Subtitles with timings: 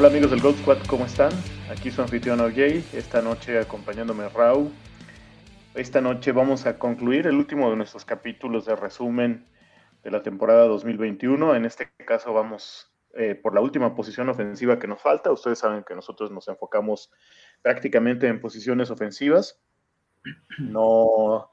[0.00, 1.30] Hola amigos del Gold Squad, ¿cómo están?
[1.70, 2.56] Aquí su anfitrión OJ,
[2.94, 4.72] esta noche acompañándome Rau.
[5.74, 9.46] Esta noche vamos a concluir el último de nuestros capítulos de resumen
[10.02, 11.54] de la temporada 2021.
[11.54, 15.32] En este caso vamos eh, por la última posición ofensiva que nos falta.
[15.32, 17.12] Ustedes saben que nosotros nos enfocamos
[17.60, 19.60] prácticamente en posiciones ofensivas.
[20.56, 21.50] No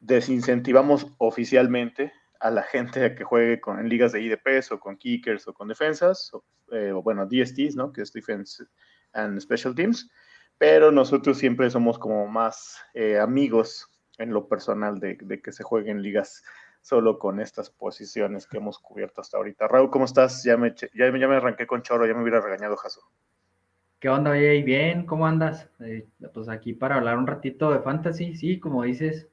[0.00, 2.10] desincentivamos oficialmente
[2.42, 5.54] a la gente a que juegue con, en ligas de IDPs o con kickers o
[5.54, 6.30] con defensas,
[6.72, 7.92] eh, o, bueno, DSTs, ¿no?
[7.92, 8.64] Que es Defense
[9.12, 10.10] and Special Teams,
[10.58, 16.02] pero nosotros siempre somos como más eh, amigos en lo personal de, que se jueguen
[16.02, 16.42] ligas
[16.80, 19.68] solo con estas posiciones que hemos cubierto hasta ahorita.
[19.68, 20.42] Raúl, ¿cómo estás?
[20.42, 23.02] Ya me, ya, me arranqué con choro, ya me hubiera regañado Jaso.
[24.00, 24.62] ¿Qué onda, oye?
[24.64, 25.70] Bien, ¿cómo andas?
[25.78, 29.31] Eh, pues aquí para hablar un ratito de fantasy, sí, como dices,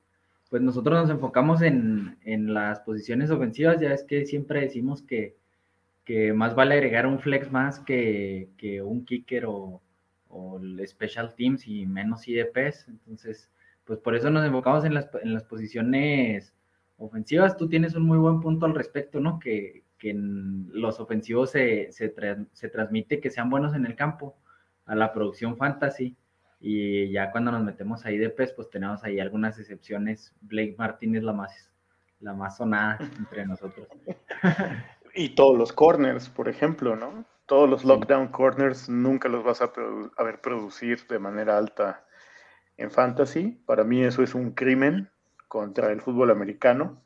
[0.49, 2.17] pues nosotros nos enfocamos en,
[2.53, 5.37] las posiciones ofensivas, ya es que siempre decimos que,
[6.33, 8.49] más vale agregar un flex más que,
[8.83, 9.81] un kicker o,
[10.61, 13.49] el special teams y menos IDPs, entonces,
[13.85, 16.53] pues por eso nos enfocamos en las, en las posiciones
[16.97, 17.57] ofensivas.
[17.57, 19.39] Tú tienes un muy buen punto al respecto, ¿no?
[19.39, 22.13] Que, en los ofensivos se, se,
[22.53, 24.33] se transmite que sean buenos en el campo
[24.85, 26.15] a la producción fantasy
[26.59, 30.35] y ya cuando nos metemos ahí de pez, pues tenemos ahí algunas excepciones.
[30.41, 31.71] Blake Martin es la más,
[32.19, 33.87] la más sonada entre nosotros.
[35.15, 37.25] y todos los corners, por ejemplo, ¿no?
[37.45, 39.71] Todos los lockdown corners nunca los vas a,
[40.23, 42.05] ver producir de manera alta
[42.77, 43.61] en fantasy.
[43.65, 45.09] Para mí eso es un crimen
[45.47, 47.01] contra el fútbol americano,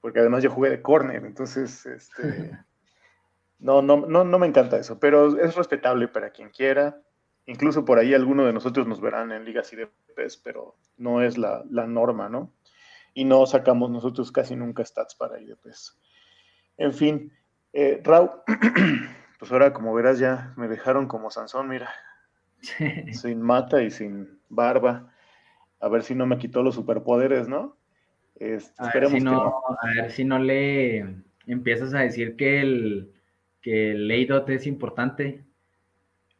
[0.00, 2.58] porque además yo jugué de corner, entonces este,
[3.58, 7.02] no, no, no, no me encanta eso, pero es respetable para quien quiera.
[7.46, 11.64] Incluso por ahí algunos de nosotros nos verán en ligas IDPs, pero no es la,
[11.70, 12.52] norma, ¿no?
[13.14, 15.98] Y no sacamos nosotros casi nunca stats para IDPs.
[16.78, 17.32] En fin,
[17.72, 18.30] eh, Raúl,
[19.38, 21.92] pues ahora como verás ya me dejaron como Sansón, mira,
[22.60, 25.12] sin mata y sin barba.
[25.80, 27.76] A ver si no me quitó los superpoderes, ¿no?
[28.36, 33.12] Este, a, ver si no, a ver si no le empiezas a decir que el,
[33.60, 35.44] que el es importante.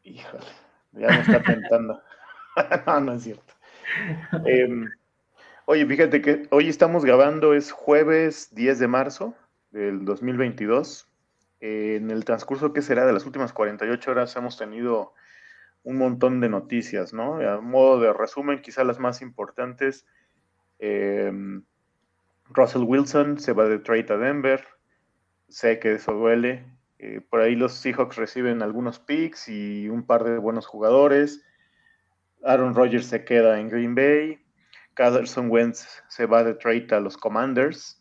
[0.05, 0.62] Híjole.
[0.93, 2.03] Ya me está tentando.
[2.87, 3.55] no, no es cierto.
[4.45, 4.91] Em,
[5.67, 9.35] oye, fíjate que hoy estamos grabando, es jueves 10 de marzo
[9.71, 11.09] del 2022.
[11.61, 15.15] en el transcurso que será de las últimas 48 horas hemos tenido
[15.85, 17.37] un montón de noticias, ¿no?
[17.37, 20.07] A modo de resumen, quizá las más importantes.
[20.79, 21.65] Em,
[22.51, 24.65] Russell Wilson se va de trade a Denver.
[25.49, 26.65] Sé que eso duele.
[27.03, 31.45] Eh, por ahí los Seahawks reciben algunos picks y un par de buenos jugadores.
[32.45, 34.39] Aaron Rodgers se queda en Green Bay.
[34.95, 38.01] Carson Wentz se va de trade a los Commanders.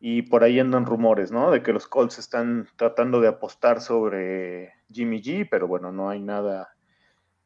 [0.00, 1.50] Y por ahí andan rumores, ¿no?
[1.50, 6.22] De que los Colts están tratando de apostar sobre Jimmy G, pero bueno, no hay
[6.22, 6.74] nada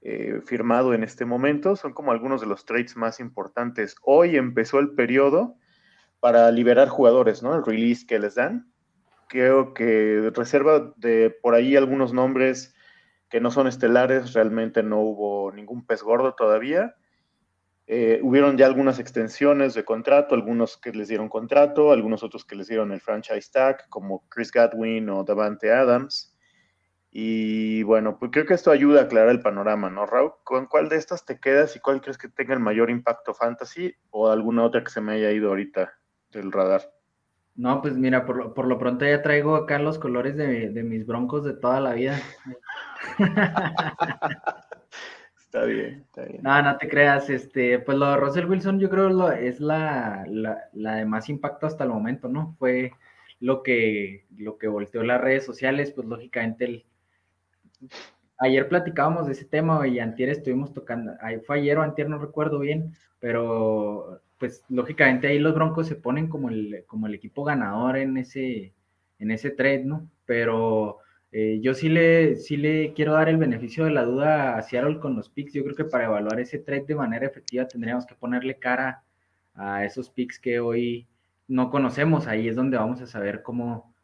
[0.00, 1.74] eh, firmado en este momento.
[1.74, 3.96] Son como algunos de los trades más importantes.
[4.02, 5.56] Hoy empezó el periodo
[6.20, 7.52] para liberar jugadores, ¿no?
[7.52, 8.71] El release que les dan
[9.32, 12.74] creo que reserva de por ahí algunos nombres
[13.30, 16.96] que no son estelares, realmente no hubo ningún pez gordo todavía.
[17.86, 22.56] Eh, hubieron ya algunas extensiones de contrato, algunos que les dieron contrato, algunos otros que
[22.56, 26.36] les dieron el franchise tag, como Chris Godwin o Davante Adams.
[27.10, 30.32] Y bueno, pues creo que esto ayuda a aclarar el panorama, ¿no, Raúl?
[30.44, 33.94] ¿Con cuál de estas te quedas y cuál crees que tenga el mayor impacto fantasy
[34.10, 35.94] o alguna otra que se me haya ido ahorita
[36.32, 37.01] del radar?
[37.54, 41.06] No, pues mira, por lo, por lo pronto ya traigo acá los colores de, mis
[41.06, 42.18] broncos de toda la vida.
[45.36, 46.42] está bien, está bien.
[46.42, 50.24] No, no te creas, este, pues lo de Russell Wilson yo creo lo, es la,
[50.28, 52.56] la, de más impacto hasta el momento, ¿no?
[52.58, 52.92] Fue
[53.38, 56.86] lo que, lo que volteó las redes sociales, pues lógicamente el...
[58.38, 61.12] Ayer platicábamos de ese tema y antier estuvimos tocando,
[61.46, 66.26] fue ayer o antier, no recuerdo bien, pero pues lógicamente ahí los Broncos se ponen
[66.26, 68.74] como el, como el equipo ganador en ese,
[69.20, 70.10] en ese trade, ¿no?
[70.26, 70.98] Pero
[71.30, 74.98] eh, yo sí le, sí le quiero dar el beneficio de la duda a Seattle
[74.98, 75.52] con los picks.
[75.52, 79.04] Yo creo que para evaluar ese trade de manera efectiva tendríamos que ponerle cara
[79.54, 81.06] a esos picks que hoy
[81.46, 82.26] no conocemos.
[82.26, 83.94] Ahí es donde vamos a saber cómo,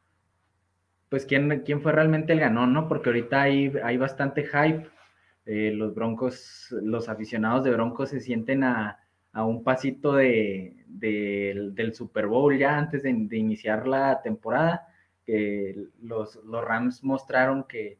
[1.08, 2.86] pues quién, quién fue realmente el ganón, ¿no?
[2.86, 4.88] Porque ahorita hay, hay bastante hype.
[5.46, 9.00] Eh, los Broncos, los aficionados de Broncos se sienten a,
[9.38, 14.88] a un pasito de, del Super Bowl ya antes de, iniciar la temporada,
[15.24, 17.98] que los, los Rams mostraron que,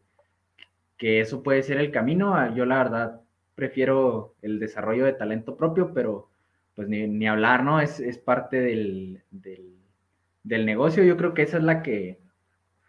[0.97, 2.35] que, eso puede ser el camino.
[2.35, 3.21] Ah, yo la verdad
[3.55, 6.29] prefiero el desarrollo de talento propio, pero
[6.75, 7.81] pues ni, hablar, ¿no?
[7.81, 11.05] Es, es parte del, del, negocio.
[11.05, 12.19] Yo creo que esa es la que,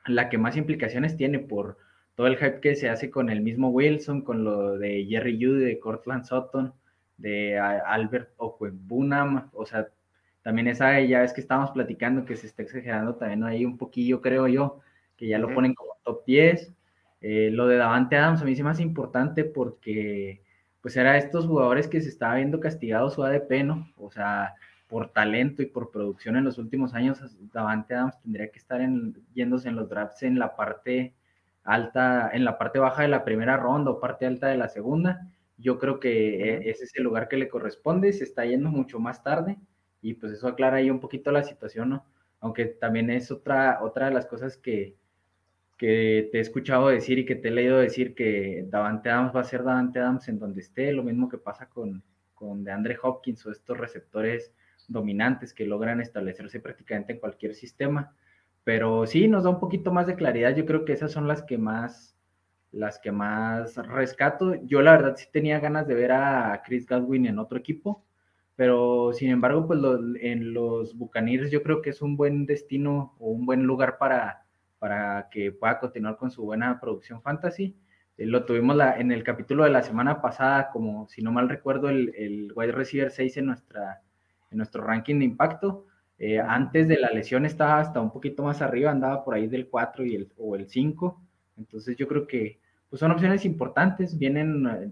[0.07, 1.77] la que más implicaciones tiene por,
[2.15, 5.65] todo el hype que se hace con el mismo Wilson, con lo de Jerry Judy,
[5.65, 6.73] de Cortland Sutton,
[7.19, 9.87] de Albert Okwebunam, o sea,
[10.41, 14.21] también esa, ya es que estábamos platicando que se está exagerando también ahí un poquillo,
[14.21, 14.79] creo yo,
[15.17, 16.73] que ya lo ponen como top 10.
[17.21, 20.41] Eh, lo de Davante Adams a mí sí más importante porque
[20.81, 23.91] pues era estos jugadores que se estaba viendo castigado su ADP, ¿no?
[23.97, 24.55] O sea,
[24.87, 27.19] por talento y por producción en los últimos años,
[27.53, 31.13] Davante Adams tendría que estar en, yéndose en los drafts en la parte
[31.63, 35.27] alta, en la parte baja de la primera ronda o parte alta de la segunda.
[35.59, 38.99] Yo creo que e, ese es el lugar que le corresponde, se está yendo mucho
[38.99, 39.57] más tarde
[40.01, 42.05] y pues eso aclara ahí un poquito la situación, ¿no?
[42.39, 44.95] Aunque también es otra, otra de las cosas que,
[45.77, 49.41] que te he escuchado decir y que te he leído decir que Davante Adams va
[49.41, 52.03] a ser Davante Adams en donde esté, lo mismo que pasa con,
[52.33, 54.53] con DeAndre Hopkins o estos receptores
[54.89, 58.15] dominantes que logran establecerse prácticamente en cualquier sistema.
[58.63, 60.55] Pero sí, nos da un poquito más de claridad.
[60.55, 62.17] Yo creo que esas son las que más,
[62.71, 64.55] las que más rescato.
[64.65, 68.05] Yo la verdad sí tenía ganas de ver a Chris Godwin en otro equipo,
[68.55, 69.79] pero sin embargo, pues
[70.21, 74.45] en los Buccaneers yo creo que es un buen destino o un buen lugar para
[74.79, 77.75] para que pueda continuar con su buena producción fantasy.
[78.17, 81.49] Eh, lo tuvimos la, en el capítulo de la semana pasada, como si no mal
[81.49, 84.01] recuerdo, el, el wide receiver 6 en, nuestra,
[84.49, 85.85] en nuestro ranking de impacto.
[86.17, 89.69] Eh, antes de la lesión estaba hasta un poquito más arriba, andaba por ahí del
[89.69, 91.21] 4 y el, o el 5.
[91.59, 92.59] Entonces yo creo que
[92.89, 94.17] pues son opciones importantes.
[94.17, 94.91] Vienen eh,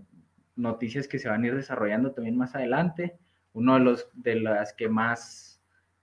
[0.56, 3.18] noticias que se van a ir desarrollando también más adelante.
[3.54, 5.60] Uno de los de las que más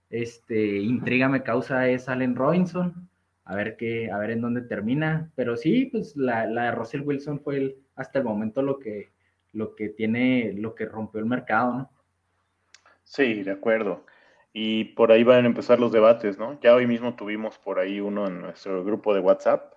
[0.09, 3.09] este, intriga me causa es Allen Robinson
[3.45, 5.31] a ver qué, a ver en dónde termina.
[5.35, 9.11] Pero sí, pues la, la de Russell Wilson fue el, hasta el momento lo que,
[9.53, 11.91] lo que tiene, lo que rompió el mercado, ¿no?
[13.03, 14.05] Sí, de acuerdo.
[14.51, 16.59] Y por ahí van a empezar los debates, ¿no?
[16.61, 19.74] Ya hoy mismo tuvimos por ahí uno en nuestro grupo de WhatsApp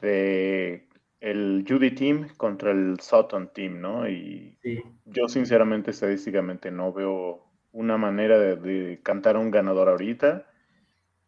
[0.00, 0.88] de
[1.20, 4.08] el Judy Team contra el Sutton Team, ¿no?
[4.08, 4.58] Y
[5.06, 10.46] yo sinceramente estadísticamente no veo una manera de, de cantar a un ganador ahorita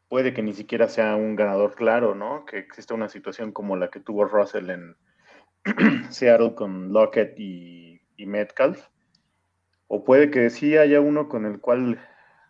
[0.09, 2.45] puede que ni siquiera sea un ganador claro, ¿no?
[2.47, 4.97] Que exista una situación como la que tuvo Russell en
[6.11, 8.89] Seattle con Lockett y, Metcalf.
[9.89, 12.01] O puede que sí haya uno con el cual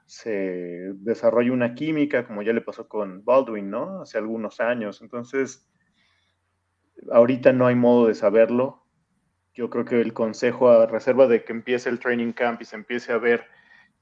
[0.06, 4.02] se desarrolle una química, como ya le pasó con Baldwin, ¿no?
[4.02, 5.02] Hace algunos años.
[5.02, 5.68] Entonces,
[7.12, 8.84] ahorita no hay modo de saberlo.
[9.54, 12.76] Yo creo que el consejo a reserva de que empiece el training camp y se
[12.76, 13.44] empiece a ver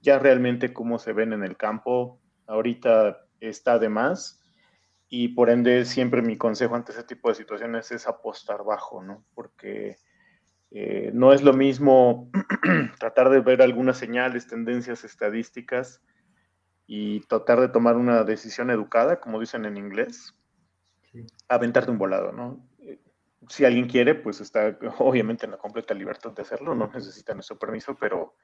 [0.01, 2.21] ya realmente cómo se ven en el campo.
[2.47, 4.41] Ahorita está de más
[5.09, 9.25] y por ende siempre mi consejo ante ese tipo de situaciones es apostar bajo, ¿no?
[9.35, 9.97] Porque
[10.71, 12.31] eh, no es lo mismo
[12.99, 16.03] tratar de ver algunas señales, tendencias estadísticas
[16.87, 20.35] y tratar de tomar una decisión educada, como dicen en inglés,
[21.49, 22.67] aventarte un volado, ¿no?
[23.45, 27.35] Eh, si alguien quiere, pues está obviamente en la completa libertad de hacerlo, no necesita
[27.35, 28.35] nuestro permiso, pero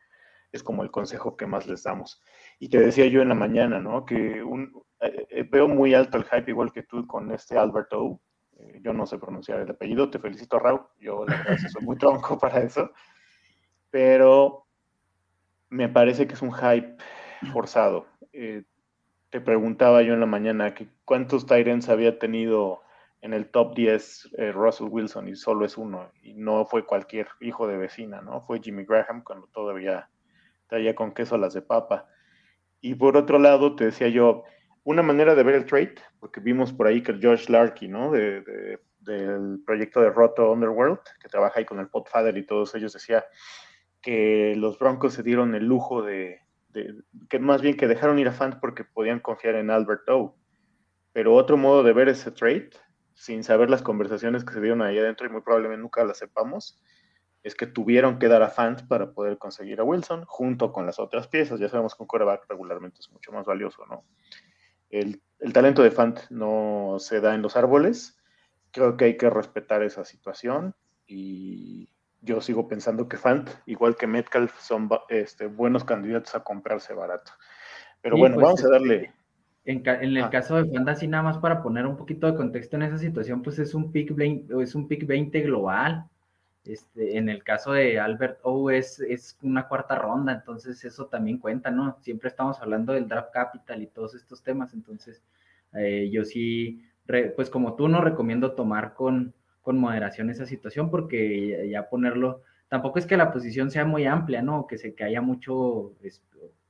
[0.52, 2.23] es como el consejo que más les damos.
[2.58, 4.05] Y te decía yo en la mañana, ¿no?
[4.05, 4.43] Que
[5.00, 8.20] eh, eh, veo muy alto el hype igual que tú con este Alberto.
[8.58, 11.96] Eh, yo no sé pronunciar el apellido, te felicito Raúl, yo la verdad soy muy
[11.96, 12.91] tronco para eso,
[13.91, 14.67] pero
[15.69, 16.96] me parece que es un hype
[17.53, 18.06] forzado.
[18.32, 22.82] te preguntaba yo en la mañana que cuántos Tyrants había tenido
[23.20, 27.67] en el top 10 Russell Wilson y solo es uno, y no fue cualquier hijo
[27.67, 28.43] de vecina, ¿no?
[28.43, 30.08] Fue Jimmy Graham cuando todavía
[30.67, 32.06] traía con queso las de papa.
[32.81, 34.44] Y por otro lado, te decía yo,
[34.84, 38.10] una manera de ver el trade, porque vimos por ahí que el Josh Larky, ¿no?
[38.10, 42.93] De, del proyecto de Roto Underworld, que trabaja ahí con el Podfather y todos ellos,
[42.93, 43.24] decía
[44.00, 46.41] que los Broncos se dieron el lujo de,
[47.29, 50.36] que más bien que dejaron ir a Fant porque podían confiar en Albert O.
[51.12, 52.70] Pero otro modo de ver ese trade,
[53.20, 56.81] sin saber las conversaciones que se dieron ahí adentro y muy probablemente nunca las sepamos,
[57.43, 60.98] es que tuvieron que dar a Fant para poder conseguir a Wilson junto con las
[60.98, 61.60] otras piezas.
[61.60, 64.06] Ya sabemos que un quarterback regularmente es mucho más valioso, ¿no?
[64.89, 65.20] El,
[65.53, 68.19] talento de Fant no se da en los árboles.
[68.70, 70.74] Creo que hay que respetar esa situación
[71.06, 71.91] y
[72.22, 77.32] yo sigo pensando que Fant, igual que Metcalf, son este, buenos candidatos a comprarse barato.
[78.00, 79.12] Pero bueno, pues, vamos a darle.
[79.64, 80.31] En, el ah.
[80.31, 83.43] caso de Fant, así nada más para poner un poquito de contexto en esa situación,
[83.43, 86.06] pues es un pick 20, es un pick 20 global.
[86.64, 91.38] Este, en el caso de Albert O es, es una cuarta ronda, entonces eso también
[91.38, 91.96] cuenta, ¿no?
[92.02, 95.22] Siempre estamos hablando del draft capital y todos estos temas, entonces
[95.74, 96.84] eh, yo sí,
[97.34, 102.98] pues como tú no recomiendo tomar con, con moderación esa situación porque ya, ponerlo, tampoco
[102.98, 104.67] es que la posición sea muy amplia, ¿no?
[104.67, 105.94] Que, se, que haya mucho,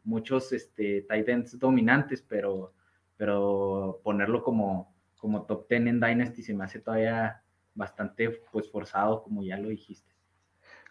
[0.04, 2.72] muchos este, tight ends dominantes, pero,
[3.20, 7.42] pero ponerlo como, como top 10 en Dynasty se me hace todavía
[7.74, 10.10] bastante pues forzado, como ya lo dijiste.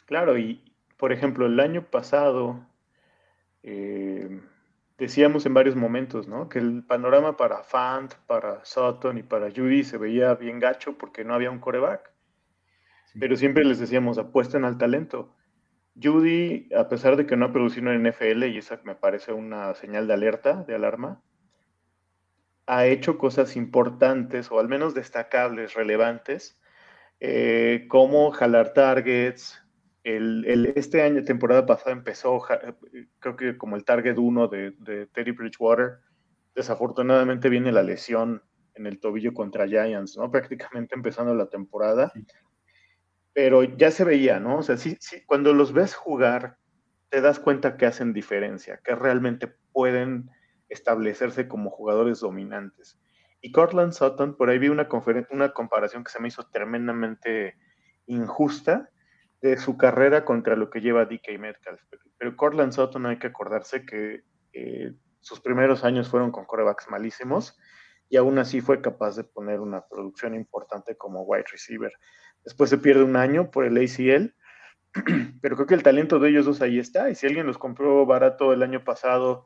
[0.05, 2.67] Claro, y por ejemplo, el año pasado
[3.63, 4.41] eh,
[5.00, 6.50] decíamos en varios momentos, ¿no?
[6.50, 11.24] Que el panorama para Fant, para Sutton y para Judy se veía bien gacho porque
[11.24, 12.12] no había un coreback.
[13.19, 15.36] Pero siempre les decíamos, apuesten al talento.
[16.00, 19.74] Judy, a pesar de que no ha producido en NFL, y esa me parece una
[19.74, 21.24] señal de alerta, de alarma,
[22.69, 26.59] ha hecho cosas importantes, o al menos destacables, relevantes,
[27.19, 29.61] eh, como jalar targets.
[30.03, 32.41] El, este año, temporada pasada, empezó,
[33.19, 35.99] creo que como el target 1 de, de Teddy Bridgewater.
[36.55, 38.43] Desafortunadamente viene la lesión
[38.75, 40.29] en el tobillo contra Giants, ¿no?
[40.31, 42.13] Prácticamente empezando la temporada
[43.33, 44.57] pero ya se veía, ¿no?
[44.57, 46.57] O sea, sí, sí, cuando los ves jugar,
[47.07, 50.29] te das cuenta que hacen diferencia, que realmente pueden
[50.69, 52.99] establecerse como jugadores dominantes.
[53.41, 54.88] Y Cortland Sutton, por ahí vi una,
[55.31, 57.55] una comparación que se me hizo tremendamente
[58.05, 58.89] injusta
[59.41, 61.81] de su carrera contra lo que lleva DK Metcalf.
[62.17, 64.23] Pero Cortland Sutton hay que acordarse que
[64.53, 67.57] eh, sus primeros años fueron con corebacks malísimos
[68.09, 71.91] y aún así fue capaz de poner una producción importante como wide receiver.
[72.43, 74.33] Después se pierde un año por el ACL,
[75.41, 77.09] pero creo que el talento de ellos dos ahí está.
[77.09, 79.45] Y si alguien los compró barato el año pasado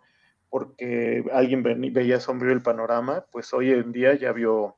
[0.54, 4.78] porque alguien veía sombrío el panorama, pues hoy en día ya vio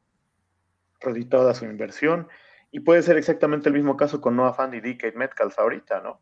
[1.02, 2.30] reditada su inversión.
[2.72, 6.22] Y puede ser exactamente el mismo caso con Noah Fan y DK Metcalf ahorita, ¿no?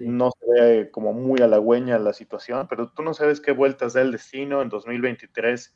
[0.00, 4.00] No se ve como muy halagüeña la situación, pero tú no sabes qué vueltas da
[4.00, 5.72] el destino en 2023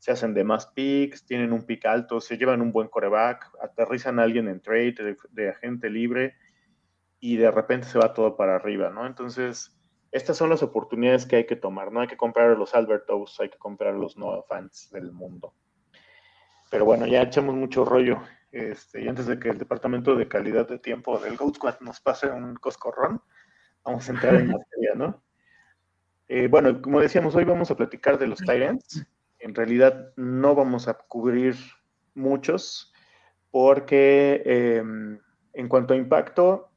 [0.00, 4.18] se hacen de más picks, tienen un pick alto, se llevan un buen coreback, aterrizan
[4.18, 6.34] a alguien en trade de, agente libre
[7.20, 9.06] y de repente se va todo para arriba, ¿no?
[9.06, 9.79] Entonces,
[10.12, 13.38] estas son las oportunidades que hay que tomar, no hay que comprar a los Albertos,
[13.40, 15.54] hay que comprar a los no fans del mundo.
[16.70, 18.22] Pero bueno, ya echamos mucho rollo.
[18.52, 22.00] Este, y antes de que el departamento de calidad de tiempo del Goat Squad nos
[22.00, 23.22] pase un coscorrón,
[23.84, 25.22] vamos a entrar en materia, ¿no?
[26.28, 29.04] Eh, bueno, como decíamos, hoy vamos a platicar de los Tyrants
[29.40, 31.56] en realidad no vamos a cubrir
[32.14, 32.92] muchos
[33.50, 35.18] porque em,
[35.54, 36.69] en cuanto a impacto,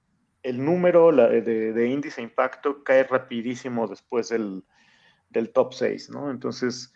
[0.43, 4.63] el número de, índice de impacto cae rapidísimo después del,
[5.53, 6.29] top 6, ¿no?
[6.29, 6.93] Entonces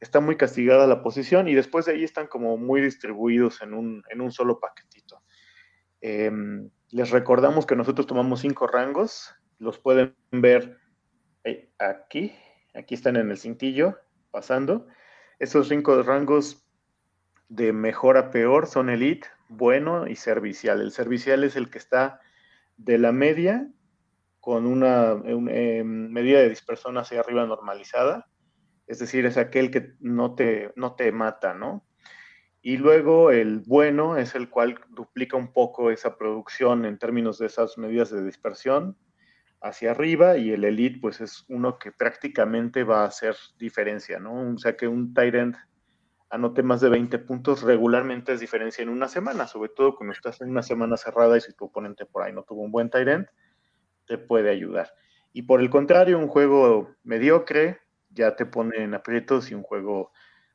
[0.00, 4.32] está muy castigada la posición y después de ahí están como muy distribuidos en un,
[4.32, 5.22] solo paquetito.
[6.00, 10.78] Em, les recordamos que nosotros tomamos cinco rangos, los pueden ver
[11.42, 12.32] eh, aquí,
[12.74, 13.98] aquí están en el cintillo
[14.30, 14.86] pasando.
[15.38, 16.64] Esos cinco rangos
[17.48, 20.80] de mejor a peor son elite, bueno y servicial.
[20.80, 22.20] El servicial es el que está
[22.76, 23.68] de la media
[24.40, 28.28] con una, em, medida de dispersión hacia arriba normalizada,
[28.86, 31.86] es decir, es aquel que no te, no te mata, ¿no?
[32.60, 37.46] Y luego el bueno es el cual duplica un poco esa producción en términos de
[37.46, 38.96] esas medidas de dispersión
[39.60, 44.54] hacia arriba y el elite pues es uno que prácticamente va a hacer diferencia, ¿no?
[44.54, 45.56] O sea que un tight
[46.34, 50.40] anote más de 20 puntos regularmente es diferencia en una semana, sobre todo cuando estás
[50.40, 53.08] en una semana cerrada y si tu oponente por ahí no tuvo un buen tight
[53.08, 53.26] end,
[54.06, 54.92] te puede ayudar.
[55.32, 57.78] Y por el contrario, un juego mediocre
[58.10, 60.12] ya te pone en aprietos y un juego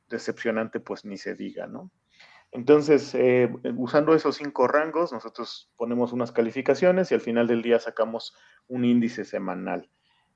[0.09, 1.91] decepcionante pues ni se diga, ¿no?
[2.51, 7.79] Entonces, eh, usando esos cinco rangos, nosotros ponemos unas calificaciones y al final del día
[7.79, 8.36] sacamos
[8.67, 9.89] un índice semanal.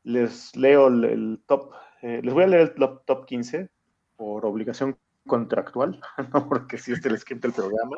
[0.04, 3.70] Les leo el, top, eh, les voy a leer el top, 15
[4.16, 6.00] por obligación contractual,
[6.34, 7.98] no porque si les quita el programa,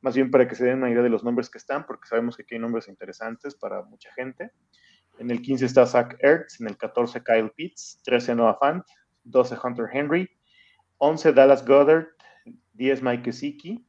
[0.00, 2.36] más bien para que se den una idea de los nombres que están, porque sabemos
[2.36, 4.52] que aquí hay nombres interesantes para mucha gente.
[5.18, 8.84] En el 15 está Zach Ertz, en el 14 Kyle Pitts, 13 Noah Fant,
[9.24, 10.28] 12 Hunter Henry,
[10.98, 12.06] 11 Dallas Goddard,
[12.74, 13.84] 10 Mike Gesicki,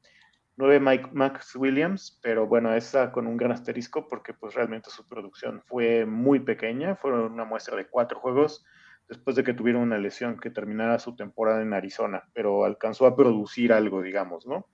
[0.58, 5.08] 9 Mike, Max Williams, pero bueno, esa con un gran asterisco porque pues realmente su
[5.08, 8.66] producción fue muy pequeña, fueron una muestra de cuatro juegos
[9.10, 13.16] después de que tuvieron una lesión que terminara su temporada en Arizona, pero alcanzó a
[13.16, 14.68] producir algo, digamos, ¿no?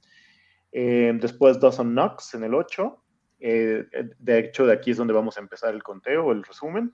[0.72, 3.02] Eh, después Dawson Knox en el 8,
[3.40, 3.86] eh,
[4.20, 6.94] de hecho de aquí es donde vamos a empezar el conteo, el resumen.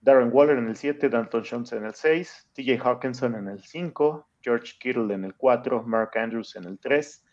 [0.00, 4.28] Darren Waller en el 7, Danton Jones en el 6, TJ Hawkinson en el 5,
[4.40, 7.24] George Kittle en el 4, Mark Andrews en el 3,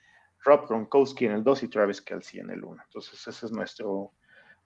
[0.46, 2.84] Rob Gronkowski en el 2 y Travis Kelsey en el 1.
[2.86, 4.13] Entonces ese es nuestro,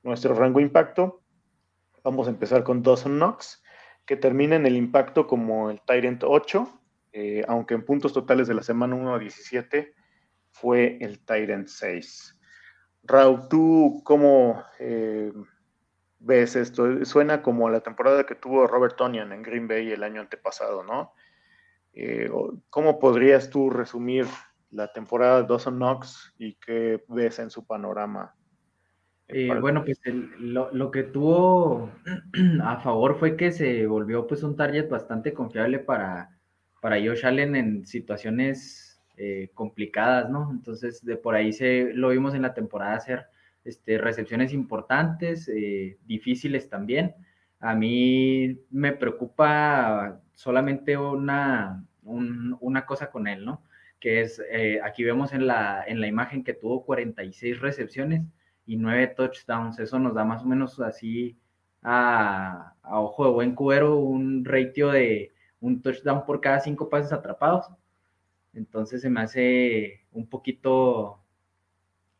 [0.03, 1.21] nuestro rango impacto.
[2.03, 3.62] Vamos a empezar con Dawson Knox,
[4.05, 6.81] que termina en el impacto como el Tyrant 8,
[7.13, 9.93] eh, aunque en puntos totales de la semana 1 a 17
[10.51, 12.39] fue el Tyrant 6.
[13.03, 15.31] Raúl, ¿tú cómo eh,
[16.19, 17.03] ves esto?
[17.05, 21.13] Suena como la temporada que tuvo Robert Tonian en Green Bay el año antepasado, ¿no?
[21.93, 22.29] Eh,
[22.69, 24.25] ¿Cómo podrías tú resumir
[24.71, 28.35] la temporada de Dawson Knox y qué ves en su panorama?
[29.29, 29.99] Eh, bueno, pues
[30.39, 31.89] lo, que tuvo
[32.63, 36.37] a favor fue que se volvió pues un target bastante confiable para,
[36.81, 40.51] para Josh Allen en situaciones eh, complicadas, ¿no?
[40.51, 43.25] Entonces, de por ahí se lo vimos en la temporada hacer
[43.63, 47.15] este, recepciones importantes, eh, difíciles también.
[47.59, 53.63] A mí me preocupa solamente una, una cosa con él, ¿no?
[54.01, 54.41] Que es,
[54.83, 58.27] aquí vemos en la, en la imagen que tuvo 46 recepciones
[58.65, 59.79] y 9 touchdowns.
[59.79, 61.37] Eso nos da más o menos así
[61.81, 67.13] a, a ojo de buen cuero un ratio de un touchdown por cada cinco pases
[67.13, 67.67] atrapados.
[68.53, 71.23] Entonces se me hace un poquito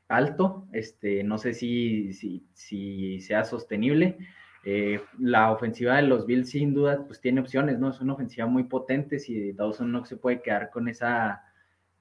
[0.08, 0.68] alto.
[0.72, 4.18] Este, no sé si, si, si sea sostenible.
[4.66, 7.90] Eh, la ofensiva de los Bills sin duda pues tiene opciones, ¿no?
[7.90, 11.44] Es una ofensiva muy potente, si Dawson no se puede quedar con esa,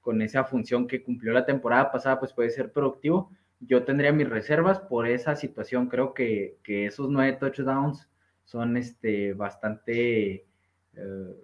[0.00, 3.32] con esa función que cumplió la temporada pasada, pues puede ser productivo.
[3.64, 8.08] Yo tendría mis reservas por esa situación, creo que, que esos nueve touchdowns
[8.44, 10.46] son este, bastante,
[10.94, 11.36] eh,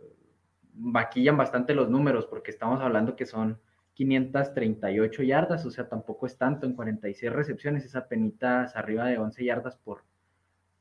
[0.75, 3.61] vaquillan bastante los números, porque estamos hablando que son
[3.95, 9.45] 538 yardas, o sea, tampoco es tanto en 46 recepciones, esa penitas arriba de 11
[9.45, 10.05] yardas por,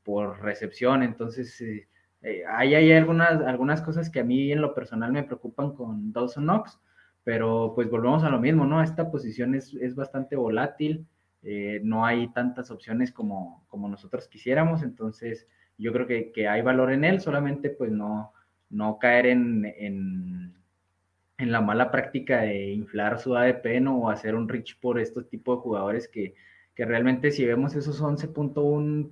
[0.04, 1.02] por recepción.
[1.02, 1.88] Entonces, eh,
[2.22, 6.12] eh, hay, hay algunas, algunas cosas que a mí en lo personal me preocupan con
[6.12, 6.80] Dawson Knox,
[7.24, 8.82] pero pues volvemos a lo mismo, ¿no?
[8.82, 11.06] Esta posición es, es bastante volátil,
[11.50, 15.46] eh, no hay tantas opciones como, como nosotros quisiéramos, entonces
[15.78, 18.32] yo creo que, que, hay valor en él, solamente pues no,
[18.68, 19.64] no caer en,
[21.38, 23.96] en la mala práctica de inflar su ADP ¿no?
[23.98, 26.34] o hacer un reach por estos tipos de jugadores que,
[26.74, 29.10] que realmente si vemos esos 11.1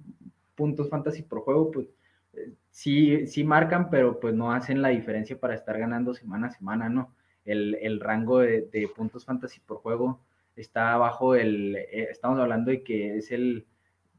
[0.57, 1.87] puntos fantasy por juego, pues
[2.35, 6.51] eh, sí, sí marcan, pero pues no hacen la diferencia para estar ganando semana a
[6.51, 7.15] semana, ¿no?
[7.45, 10.21] El, el rango de, puntos fantasy por juego
[10.57, 13.67] está bajo el, eh, estamos hablando de que es el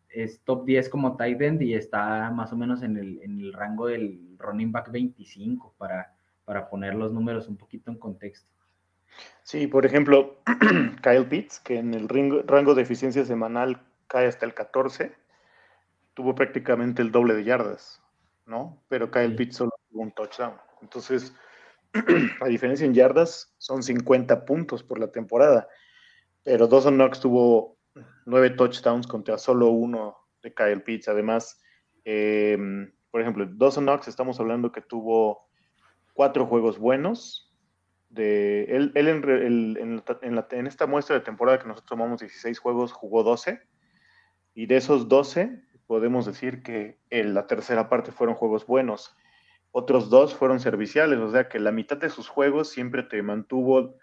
[0.09, 3.53] es top 10 como tight end y está más o menos en el, en el
[3.53, 8.49] rango del running back 25 para, para poner los números un poquito en contexto.
[9.43, 10.37] Sí, por ejemplo,
[11.01, 15.11] Kyle Pitts, que en el rango de eficiencia semanal cae hasta el 14,
[16.13, 18.01] tuvo prácticamente el doble de yardas,
[18.45, 18.81] ¿no?
[18.89, 20.55] Pero Kyle Pitts solo tuvo un touchdown.
[20.81, 21.33] Entonces,
[22.41, 25.67] a diferencia en yardas, son 50 puntos por la temporada.
[26.47, 27.77] Pero Dawson Knox tuvo
[28.25, 31.09] nueve touchdowns contra solo uno de Kyle Pitts.
[31.09, 31.61] Además,
[32.05, 32.57] eh,
[33.11, 35.49] por ejemplo, Dawson Knox, estamos hablando que tuvo
[36.13, 37.53] cuatro juegos buenos.
[38.07, 43.23] De, él, él en, en, esta muestra de temporada que nosotros tomamos 16 juegos, jugó
[43.23, 43.59] 12.
[44.53, 49.17] Y de esos 12, podemos decir que en la tercera parte fueron juegos buenos.
[49.71, 53.97] Otros dos fueron serviciales, o sea que la mitad de sus juegos siempre te mantuvo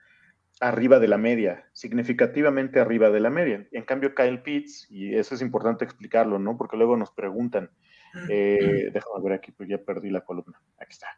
[0.65, 3.67] arriba de la media, significativamente arriba de la media.
[3.71, 6.57] En cambio, Kyle Pitts, y eso es importante explicarlo, ¿no?
[6.57, 7.71] Porque luego nos preguntan,
[8.31, 10.59] eh, déjame ver aquí, pues ya perdí la columna.
[10.79, 11.09] Aquí está.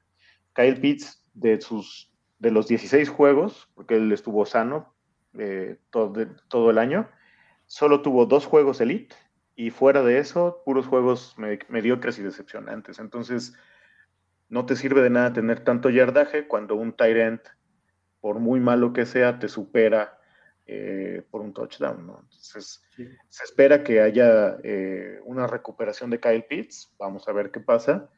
[0.53, 4.97] Kyle Pitts, de, sus, de los 16 juegos, porque él estuvo sano
[5.39, 7.09] eh, todo, todo, el año,
[7.67, 9.15] solo tuvo dos juegos elite
[9.55, 11.37] y fuera de eso, puros juegos
[11.69, 12.99] mediocres y decepcionantes.
[12.99, 13.55] Entonces,
[14.49, 17.41] no te sirve de nada tener tanto yardaje cuando un tight end,
[18.27, 20.19] por muy malo que sea, te supera
[20.67, 22.05] eh, por un touchdown.
[22.05, 22.19] ¿no?
[22.25, 22.83] Entonces,
[23.29, 26.93] se espera que haya eh, una recuperación de Kyle Pitts.
[26.99, 28.11] Vamos a ver qué pasa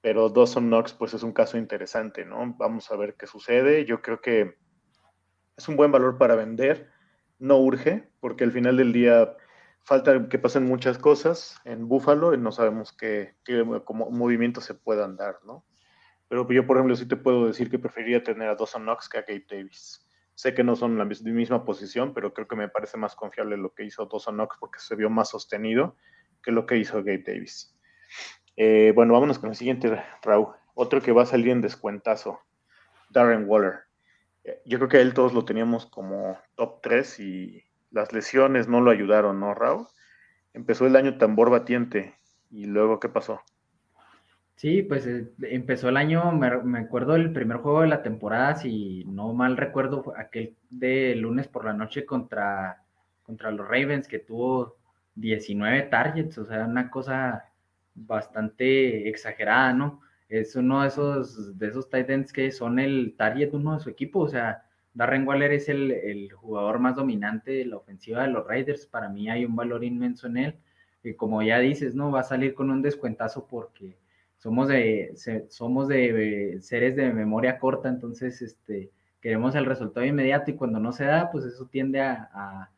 [0.00, 2.54] pero Dawson Knox pues es un caso interesante, ¿no?
[2.56, 3.84] Vamos a ver qué sucede.
[3.84, 4.56] Yo creo que
[5.58, 6.88] es un buen valor para vender,
[7.38, 9.36] no urge, porque al final del día
[9.82, 15.18] falta que pasen muchas cosas en Buffalo y no sabemos qué, qué movimientos se puedan
[15.18, 15.66] dar, ¿no?
[16.30, 19.18] Pero yo, por ejemplo, sí te puedo decir que preferiría tener a Dawson Knox que
[19.18, 20.08] a Gabe Davis.
[20.36, 23.74] Sé que no son la misma posición, pero creo que me parece más confiable lo
[23.74, 25.96] que hizo Dawson Knox porque se vio más sostenido
[26.40, 27.76] que lo que hizo Gabe Davis.
[28.56, 30.54] Eh, bueno, vámonos con el siguiente, Raúl.
[30.74, 32.38] Otro que va a salir en descuentazo,
[33.08, 33.80] Darren Waller.
[34.44, 38.68] Eh, yo creo que a él todos lo teníamos como top 3 y las lesiones
[38.68, 39.88] no lo ayudaron, ¿no, Raúl?
[40.54, 42.14] Empezó el año tambor batiente
[42.50, 43.42] y luego, ¿qué pasó?
[44.60, 49.04] Sí, pues eh, empezó el año, me, acuerdo del primer juego de la temporada, si
[49.06, 52.84] no mal recuerdo, aquel de lunes por la noche contra,
[53.22, 54.76] contra los Ravens, que tuvo
[55.14, 57.46] 19 targets, o sea, una cosa
[57.94, 60.02] bastante exagerada, ¿no?
[60.28, 64.20] Es uno de esos, de esos Titans que son el target uno de su equipo,
[64.20, 68.46] o sea, Darren Waller es el, el, jugador más dominante de la ofensiva de los
[68.46, 70.54] Raiders, para mí hay un valor inmenso en él,
[71.02, 72.10] y como ya dices, ¿no?
[72.10, 73.96] Va a salir con un descuentazo porque
[74.40, 75.12] somos de,
[75.50, 80.92] somos de seres de memoria corta, entonces, este, queremos el resultado inmediato y cuando no
[80.92, 82.70] se da, pues eso tiende a,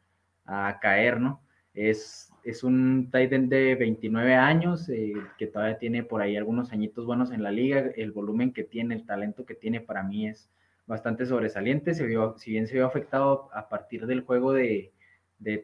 [0.81, 1.41] caer, ¿no?
[1.73, 6.73] Es, es un tight end de 29 años, eh, que todavía tiene por ahí algunos
[6.73, 10.29] añitos buenos en la liga, el volumen que tiene, el talento que tiene para mí
[10.29, 10.51] es
[10.87, 14.93] bastante sobresaliente, se vio, si bien se vio afectado a partir del juego de,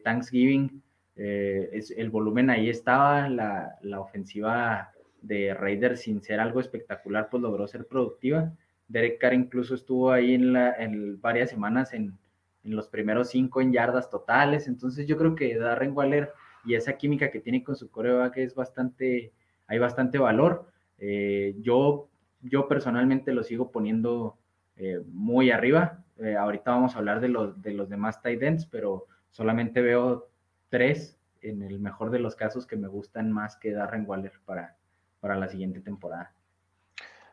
[0.03, 0.81] Thanksgiving,
[1.17, 7.29] eh, es, el volumen ahí estaba, la, la ofensiva de Raiders sin ser algo espectacular,
[7.29, 8.53] pues logró ser productiva
[8.89, 12.17] Derek Carr incluso estuvo ahí en, la, en varias semanas en,
[12.63, 14.67] en, los primeros cinco en yardas totales.
[14.67, 16.33] Entonces yo creo que Darren Waller
[16.65, 19.31] y esa química que tiene con su coreback es bastante,
[19.67, 20.67] hay bastante valor.
[20.97, 22.09] Eh, yo,
[22.41, 24.37] yo personalmente lo sigo poniendo
[24.75, 26.03] eh, muy arriba.
[26.17, 30.29] Eh, ahorita vamos a hablar de los, de los demás tight ends, pero solamente veo
[30.69, 34.75] tres en el mejor de los casos que me gustan más que Darren Waller para,
[35.19, 36.33] para la siguiente temporada.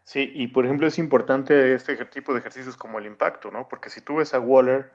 [0.05, 3.69] Sí, y por ejemplo es importante este tipo de ejercicios como el impacto, ¿no?
[3.69, 4.93] Porque si tú ves a Waller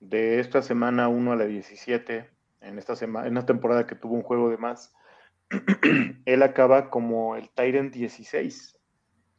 [0.00, 2.30] de esta semana 1 a la 17,
[2.62, 4.94] en esta semana, en una temporada que tuvo un juego de más,
[6.24, 8.78] él acaba como el Tyrant 16.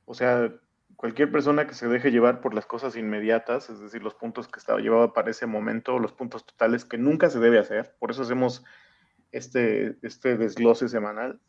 [0.06, 0.54] O sea,
[0.96, 4.60] cualquier persona que se deje llevar por las cosas inmediatas, es decir, los puntos que
[4.60, 8.22] estaba llevado para ese momento, los puntos totales que nunca se debe hacer, por eso
[8.22, 8.64] hacemos
[9.32, 11.40] este, este desglose semanal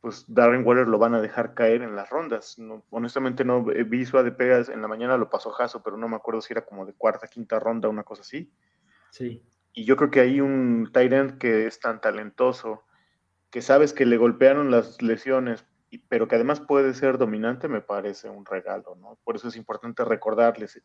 [0.00, 2.56] pues Darren Waller lo van a dejar caer en las rondas.
[2.90, 6.16] honestamente no vi su de pegas en la mañana lo pasó Jaso, pero no me
[6.16, 8.50] acuerdo si era como de cuarta, quinta ronda, una cosa así.
[9.10, 9.42] Sí.
[9.72, 12.84] Y yo creo que hay un Tyrant que es tan talentoso,
[13.50, 15.66] que sabes que le golpearon las lesiones,
[16.08, 19.18] pero que además puede ser dominante, me parece un regalo, ¿no?
[19.24, 20.82] Por eso es importante recordarles,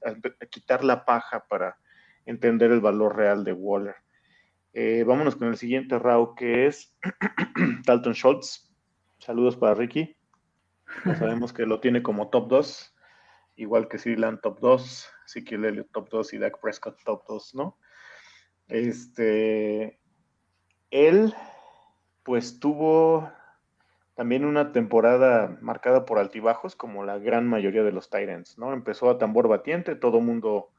[0.50, 1.78] quitar la paja para
[2.26, 3.96] entender el valor real de Waller.
[4.74, 6.94] Eh, vámonos con el siguiente round que es
[7.86, 8.75] Dalton Schultz.
[9.26, 10.16] Saludos para Ricky.
[11.18, 12.96] sabemos que lo tiene como top 2,
[13.56, 17.80] igual que Sirilan top 2, Ezekiel top 2 y Dak Prescott top 2, ¿no?
[18.68, 20.00] Este,
[20.92, 21.34] él,
[22.22, 23.32] pues tuvo
[24.14, 28.74] también una temporada marcada por altibajos, como la gran mayoría de los Tyrants, ¿no?
[28.74, 30.70] Empezó a tambor batiente, todo el mundo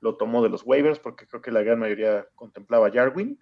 [0.00, 3.38] lo tomó de los waivers, porque creo que la gran mayoría contemplaba a Jarwin.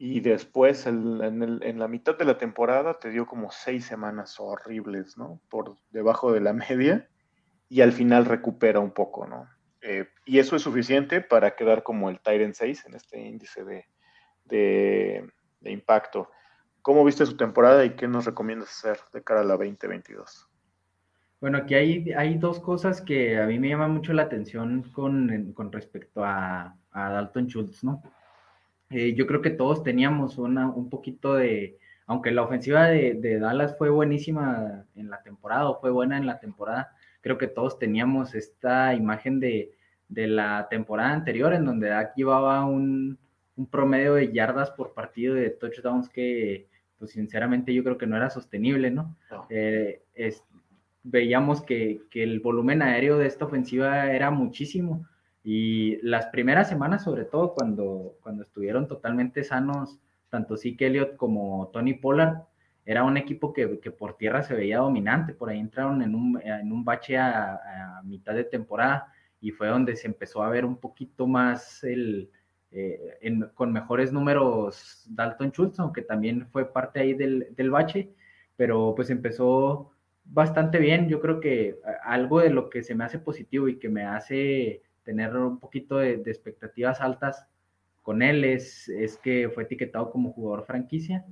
[0.00, 1.18] Y después, en,
[1.78, 5.40] la mitad de la temporada, te dio como seis semanas horribles, ¿no?
[5.50, 7.08] Por debajo de la media.
[7.68, 9.48] Y al final recupera un poco, ¿no?
[9.82, 13.64] Eh, y eso es suficiente para quedar como el Tyrant 6 en este índice
[14.44, 15.30] de,
[15.62, 16.30] impacto.
[16.80, 20.48] ¿Cómo viste su temporada y qué nos recomiendas hacer de cara a la 2022?
[21.40, 26.24] Bueno, aquí hay, dos cosas que a mí me llaman mucho la atención con, respecto
[26.24, 28.02] a, a Dalton Schultz, ¿no?
[28.90, 33.76] Eh, yo creo que todos teníamos una, un poquito de, aunque la ofensiva de, Dallas
[33.76, 38.34] fue buenísima en la temporada o fue buena en la temporada, creo que todos teníamos
[38.34, 39.74] esta imagen de,
[40.08, 43.18] la temporada anterior en donde Dak llevaba un,
[43.70, 48.30] promedio de yardas por partido de touchdowns que, pues sinceramente yo creo que no era
[48.30, 49.16] sostenible, ¿no?
[49.50, 50.00] Eh,
[51.02, 55.06] veíamos que, que el volumen aéreo de esta ofensiva era muchísimo
[55.42, 59.98] y las primeras semanas, sobre todo cuando, cuando estuvieron totalmente sanos,
[60.28, 62.42] tanto Zeke Elliott como Tony Pollard,
[62.84, 65.34] era un equipo que, que, por tierra se veía dominante.
[65.34, 69.94] Por ahí entraron en un, en un bache a, mitad de temporada y fue donde
[69.94, 72.30] se empezó a ver un poquito más el,
[72.70, 73.18] eh,
[73.54, 78.10] con mejores números Dalton Schultz, aunque también fue parte ahí del, del bache,
[78.56, 79.92] pero pues empezó
[80.24, 81.08] bastante bien.
[81.08, 84.82] Yo creo que algo de lo que se me hace positivo y que me hace
[85.08, 87.46] tener un poquito de, expectativas altas
[88.02, 91.24] con él es, es, que fue etiquetado como jugador franquicia.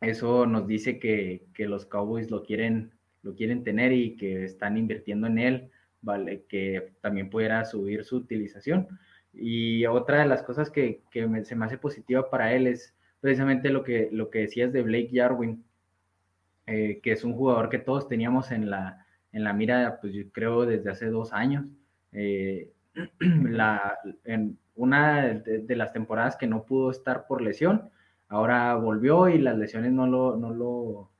[0.00, 2.90] Eso nos dice que, que, los Cowboys lo quieren,
[3.22, 5.70] lo quieren tener y que están invirtiendo en él,
[6.02, 8.88] vale, que también pudiera subir su utilización.
[9.32, 13.70] Y otra de las cosas que, que se me hace positiva para él es precisamente
[13.70, 15.64] lo que, lo que decías de Blake Jarwin,
[16.66, 20.28] eh, que es un jugador que todos teníamos en la, en la mira, pues yo
[20.32, 21.66] creo desde hace dos años.
[22.12, 22.72] Eh,
[24.24, 27.90] en una de, las temporadas que no pudo estar por lesión,
[28.28, 31.10] ahora volvió y las lesiones no lo, no lo,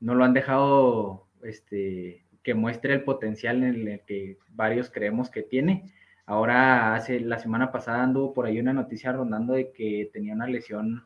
[0.00, 5.42] no lo han dejado este, que muestre el potencial en el que varios creemos que
[5.42, 5.92] tiene.
[6.26, 10.46] Ahora, hace la semana pasada anduvo por ahí una noticia rondando de que tenía una
[10.46, 11.04] lesión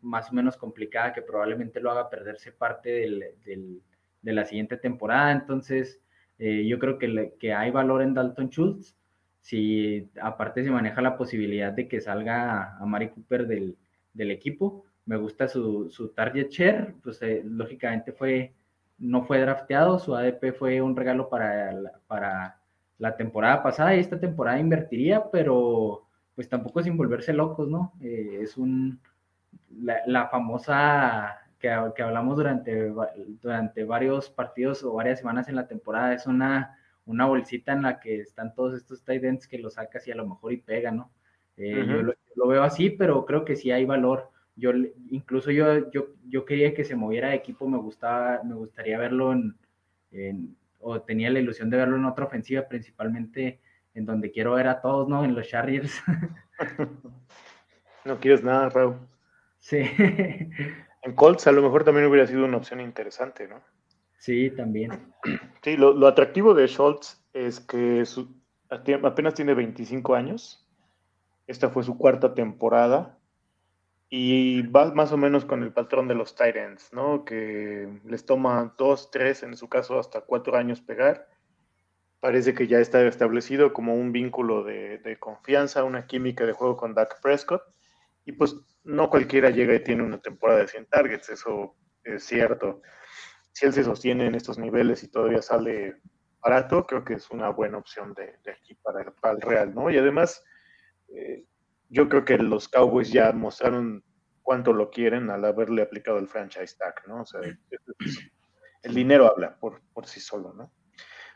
[0.00, 3.82] más o menos complicada que probablemente lo haga perderse parte del,
[4.22, 5.32] de la siguiente temporada.
[5.32, 6.00] Entonces,
[6.38, 8.96] eh, yo creo que, que, hay valor en Dalton Schultz.
[9.40, 13.76] Si aparte se maneja la posibilidad de que salga a, Mari Cooper del,
[14.12, 18.52] del, equipo, me gusta su, su target share, pues eh, lógicamente fue,
[18.98, 22.56] no fue drafteado, su ADP fue un regalo para la, para
[22.98, 27.92] la temporada pasada y esta temporada invertiría, pero pues tampoco sin volverse locos, ¿no?
[28.00, 29.00] Eh, es un,
[29.80, 32.92] la, famosa que, que, hablamos durante,
[33.40, 38.00] durante varios partidos o varias semanas en la temporada, es una, una bolsita en la
[38.00, 40.90] que están todos estos tight ends que lo sacas y a lo mejor y pega,
[40.90, 41.12] ¿no?
[41.56, 44.30] Eh, yo, lo, veo así, pero creo que sí hay valor.
[44.56, 44.72] Yo,
[45.10, 49.32] incluso yo, yo, yo quería que se moviera de equipo, me gustaba, me gustaría verlo
[49.32, 53.60] en, o tenía la ilusión de verlo en otra ofensiva, principalmente
[53.94, 55.24] en donde quiero ver a todos, ¿no?
[55.24, 56.02] En los Chargers.
[58.04, 58.96] no quieres nada, Raúl.
[59.62, 59.80] Sí.
[61.02, 63.60] En Colts a lo mejor también hubiera sido una opción interesante, ¿no?
[64.18, 65.12] Sí, también.
[65.62, 68.04] Sí, lo, atractivo de Schultz es que
[69.02, 70.64] apenas tiene 25 años.
[71.46, 73.18] Esta fue su cuarta temporada
[74.08, 77.24] y va más o menos con el patrón de los Titans, ¿no?
[77.24, 81.28] Que les toma dos, tres, en su caso hasta cuatro años pegar.
[82.20, 86.76] Parece que ya está establecido como un vínculo de, de confianza, una química de juego
[86.76, 87.62] con Dak Prescott.
[88.24, 92.82] Y pues no cualquiera llega y tiene una temporada de 100 targets, eso es cierto.
[93.52, 96.00] Si él se sostiene en estos niveles y todavía sale
[96.40, 99.90] barato, creo que es una buena opción de, aquí para el, para el, Real, ¿no?
[99.90, 100.42] Y además,
[101.08, 101.44] eh,
[101.88, 104.04] yo creo que los Cowboys ya mostraron
[104.42, 107.22] cuánto lo quieren al haberle aplicado el franchise tag, ¿no?
[107.22, 107.40] O sea,
[108.82, 110.72] el dinero habla por, por sí solo, ¿no?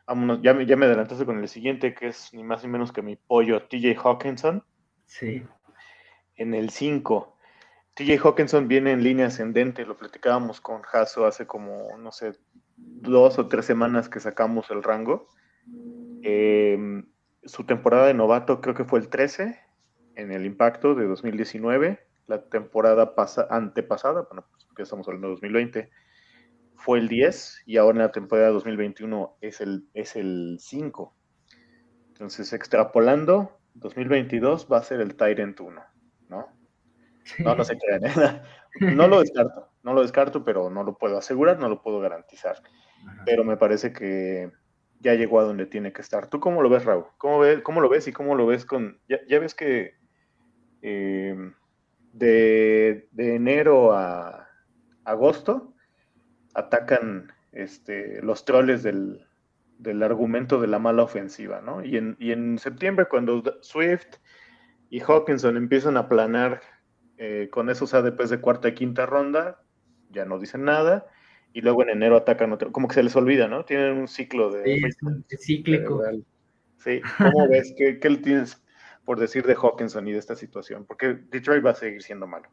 [0.07, 2.93] Vámonos, ya me, ya me adelantaste con el siguiente, que es ni más ni menos
[2.93, 4.65] que mi pollo TJ Hawkinson.
[5.05, 5.45] Sí.
[6.37, 7.37] En el 5,
[7.95, 12.33] TJ Hawkinson viene en línea ascendente, lo platicábamos con Hasso hace como, no sé,
[12.77, 15.29] dos o tres semanas que sacamos el rango.
[16.23, 17.07] Em,
[17.45, 19.59] su temporada de novato creo que fue el 13
[20.15, 22.01] en el impacto de 2019.
[22.27, 23.15] La temporada
[23.49, 25.91] antepasada, bueno, pues que estamos hablando de 2020,
[26.75, 31.15] fue el 10 y ahora en la temporada 2021 es el, es el 5.
[32.09, 35.83] Entonces, extrapolando, 2022 va a ser el Tyrant 1,
[36.29, 36.49] ¿no?
[37.39, 38.05] No, no se crean.
[38.05, 38.43] ¿eh?
[38.79, 42.63] No lo descarto, no lo descarto, pero no lo puedo asegurar, no lo puedo garantizar.
[43.25, 44.53] Pero me parece que
[45.01, 46.29] ya llegó a donde tiene que estar.
[46.29, 47.07] ¿Tú cómo lo ves, Raúl?
[47.17, 49.01] ¿Cómo, cómo lo ves y cómo lo ves con...
[49.09, 49.95] Ya, ves que
[50.83, 51.55] em,
[52.13, 54.47] de, enero a
[55.05, 55.75] agosto
[56.55, 59.25] atacan este, los troles del,
[60.03, 61.85] argumento de la mala ofensiva, ¿no?
[61.85, 64.17] Y en, y en septiembre, cuando Swift
[64.91, 66.61] y Hawkinson empiezan a planar
[67.19, 69.61] eh, con esos ADPs de cuarta y quinta ronda,
[70.11, 71.07] ya no dicen nada,
[71.53, 73.65] y luego en enero atacan otro, como que se les olvida, ¿no?
[73.65, 74.65] Tienen un ciclo de...
[74.65, 74.83] Sí,
[75.31, 76.03] es cíclico.
[76.79, 77.75] sí, ¿cómo ves?
[77.77, 78.63] ¿Qué, ¿Qué, le tienes
[79.05, 80.85] por decir de Hawkinson y de esta situación?
[80.85, 82.49] Porque Detroit va a seguir siendo malo.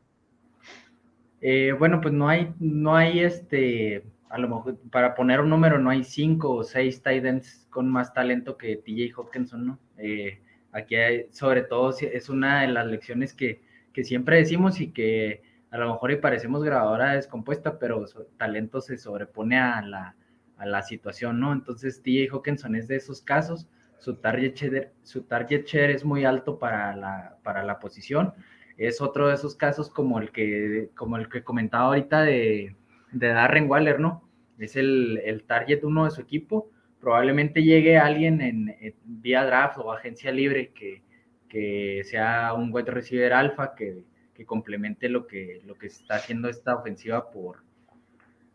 [1.41, 5.77] Eh, bueno, pues no hay, no hay este, a lo mejor, para poner un número,
[5.77, 9.79] no hay cinco o seis Titans con más talento que TJ Hawkinson, ¿no?
[9.97, 10.41] Eh,
[10.73, 13.61] aquí hay, sobre todo, es una de las lecciones que
[13.93, 18.05] que siempre decimos y que a lo mejor y parecemos grabadora descompuesta, pero
[18.37, 20.15] talento se sobrepone a la,
[20.57, 21.53] a la situación, ¿no?
[21.53, 23.67] Entonces TJ Hawkinson es de esos casos,
[23.99, 28.33] su target share, su target es muy alto para la, para la posición,
[28.77, 32.75] es otro de esos casos como el que, como el que comentaba ahorita de,
[33.11, 34.27] de Darren Waller, ¿no?
[34.57, 36.69] Es el, el target uno de su equipo,
[37.03, 41.03] probablemente llegue alguien en vía draft o agencia libre que,
[41.49, 46.47] que sea un wide receiver alfa que, que, complemente lo que, lo que está haciendo
[46.47, 47.57] esta ofensiva por,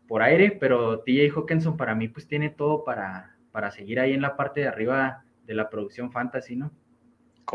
[0.07, 4.23] por aire, pero TJ Hawkinson para mí pues tiene todo para, para seguir ahí en
[4.23, 6.71] la parte de arriba de la producción fantasy, ¿no?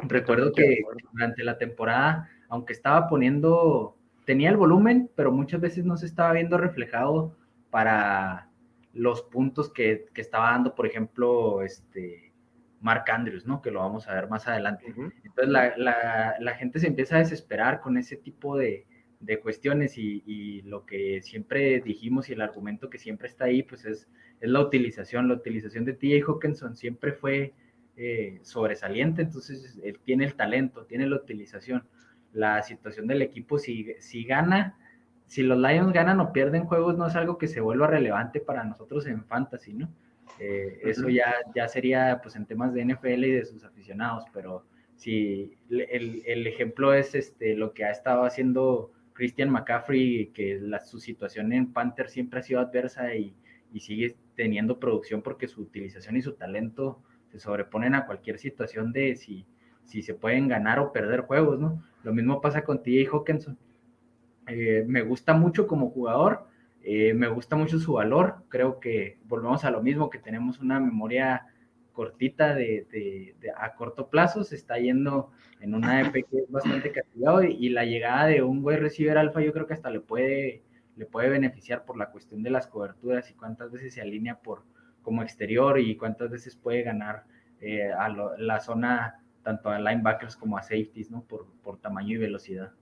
[0.04, 5.96] Recuerdo que durante la temporada, aunque estaba poniendo, tenía el volumen, pero muchas veces no
[5.96, 7.36] se estaba viendo reflejado
[7.70, 8.48] para
[8.94, 12.32] los puntos que, que estaba dando, por ejemplo, este,
[12.84, 13.62] Mark Andrews, ¿no?
[13.62, 14.94] Que lo vamos a ver más adelante.
[15.24, 18.86] Entonces la, gente se empieza a desesperar con ese tipo de,
[19.42, 24.06] cuestiones y, lo que siempre dijimos y el argumento que siempre está ahí, pues es,
[24.38, 25.28] es la utilización.
[25.28, 27.54] La utilización de TJ Hawkinson siempre fue
[27.96, 31.88] eh, sobresaliente, entonces él tiene el talento, tiene la utilización.
[32.34, 34.76] La situación del equipo, si, si gana,
[35.26, 38.64] si los Lions ganan o pierden juegos, no es algo que se vuelva relevante para
[38.64, 39.88] nosotros en fantasy, ¿no?
[40.38, 44.64] Eh, eso ya, ya sería pues en temas de NFL y de sus aficionados, pero
[44.96, 50.80] si el, el, ejemplo es este, lo que ha estado haciendo Christian McCaffrey, que la,
[50.80, 53.34] su situación en Panther siempre ha sido adversa y,
[53.72, 58.92] y, sigue teniendo producción porque su utilización y su talento se sobreponen a cualquier situación
[58.92, 59.46] de si,
[59.84, 61.82] si se pueden ganar o perder juegos, ¿no?
[62.02, 63.58] Lo mismo pasa con TJ Hawkinson.
[64.46, 66.46] Eh, me gusta mucho como jugador,
[66.82, 70.78] eh, me gusta mucho su valor, creo que volvemos a lo mismo, que tenemos una
[70.80, 71.46] memoria
[71.92, 75.30] cortita de, a corto plazo, se está yendo
[75.60, 79.40] en una EP que es bastante castigado y, la llegada de un wide receiver alfa
[79.40, 80.62] yo creo que hasta le puede,
[80.96, 84.64] le puede beneficiar por la cuestión de las coberturas y cuántas veces se alinea por
[85.02, 87.24] como exterior y cuántas veces puede ganar
[87.60, 91.22] eh, a la zona tanto a linebackers como a safeties, ¿no?
[91.22, 92.72] Por, por tamaño y velocidad.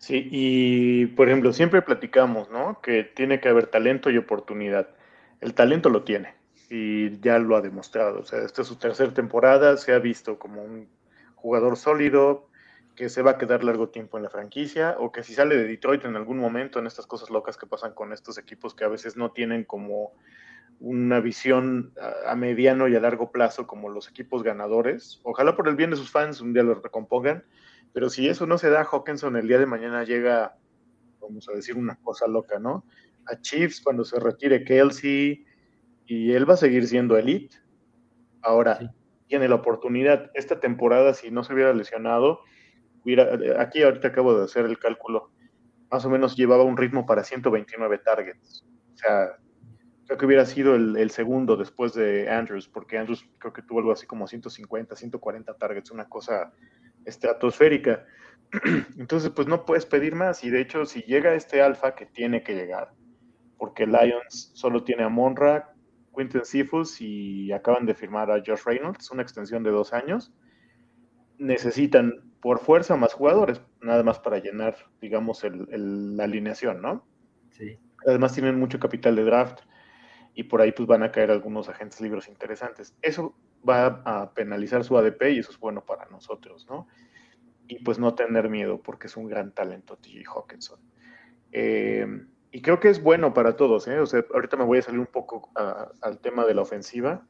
[0.00, 2.80] Sí, y por ejemplo, siempre platicamos, ¿no?
[2.80, 4.88] Que tiene que haber talento y oportunidad.
[5.42, 6.32] El talento lo tiene
[6.70, 8.20] y ya lo ha demostrado.
[8.20, 10.88] O sea, esta es su tercera temporada, se ha visto como un
[11.34, 12.48] jugador sólido
[12.96, 15.64] que se va a quedar largo tiempo en la franquicia o que si sale de
[15.64, 18.88] Detroit en algún momento en estas cosas locas que pasan con estos equipos que a
[18.88, 20.14] veces no tienen como
[20.80, 21.92] una visión
[22.26, 25.20] a, mediano y a largo plazo como los equipos ganadores.
[25.24, 27.44] Ojalá por el bien de sus fans un día lo recompongan,
[27.92, 30.56] pero si eso no se da, Hawkinson el día de mañana llega,
[31.20, 32.84] vamos a decir, una cosa loca, ¿no?
[33.26, 35.44] A Chiefs cuando se retire Kelsey
[36.06, 37.56] y él va a seguir siendo elite.
[38.42, 38.78] Ahora,
[39.26, 40.30] tiene la oportunidad.
[40.34, 42.40] Esta temporada, si no se hubiera lesionado,
[43.04, 45.30] hubiera, aquí ahorita acabo de hacer el cálculo,
[45.90, 48.64] más o menos llevaba un ritmo para 129 targets.
[48.94, 49.36] O sea,
[50.06, 53.92] creo que hubiera sido el, segundo después de Andrews, porque Andrews creo que tuvo algo
[53.92, 56.52] así como 150, 140 targets, una cosa
[57.10, 58.06] estratosférica.
[58.98, 60.42] Entonces, pues no puedes pedir más.
[60.42, 62.92] Y de hecho, si llega este alfa que tiene que llegar,
[63.58, 65.74] porque Lions solo tiene a Monra,
[66.16, 70.32] Quinton Cephus y acaban de firmar a Josh Reynolds, una extensión de dos años,
[71.38, 77.06] necesitan por fuerza más jugadores, nada más para llenar, digamos, la alineación, ¿no?
[77.50, 77.78] Sí.
[78.06, 79.60] Además tienen mucho capital de draft
[80.34, 82.96] y por ahí pues van a caer algunos agentes libres interesantes.
[83.02, 83.34] Eso
[83.68, 86.86] va a penalizar su ADP y eso es bueno para nosotros, ¿no?
[87.68, 90.80] Y pues no tener miedo porque es un gran talento TJ Hawkinson.
[91.52, 92.06] Eh,
[92.52, 94.00] y creo que es bueno para todos, ¿eh?
[94.00, 97.26] O sea, ahorita me voy a salir un poco al tema de la ofensiva,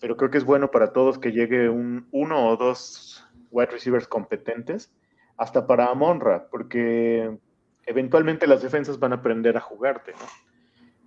[0.00, 4.06] pero creo que es bueno para todos que llegue un, uno o dos wide receivers
[4.06, 4.92] competentes,
[5.38, 7.38] hasta para Amonra, porque
[7.86, 10.47] eventualmente las defensas van a aprender a jugarte, ¿no?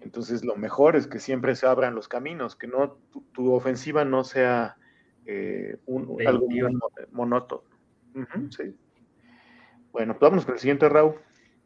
[0.02, 2.98] Entonces lo mejor es que siempre se abran los caminos, que no
[3.34, 4.78] tu, ofensiva no sea
[5.26, 6.48] eh, un, algo
[7.12, 7.64] monótono.
[8.50, 8.76] sí.
[9.92, 11.16] Bueno, pues vamos con el siguiente Raúl,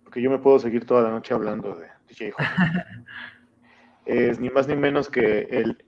[0.03, 2.33] porque yo me puedo seguir toda la noche hablando de DJ
[4.05, 5.83] Es ni más ni menos que el,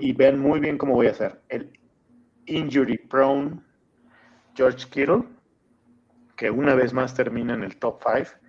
[0.00, 1.78] y vean muy bien cómo voy a hacer, el
[2.46, 3.60] injury prone
[4.54, 5.24] George Kittle,
[6.36, 8.48] que una vez más termina en el top 5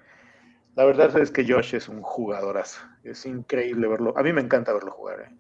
[0.79, 2.79] la verdad es que Josh es un jugadorazo.
[3.03, 4.17] Es increíble verlo.
[4.17, 5.21] A mí me encanta verlo jugar.
[5.21, 5.35] ¿eh?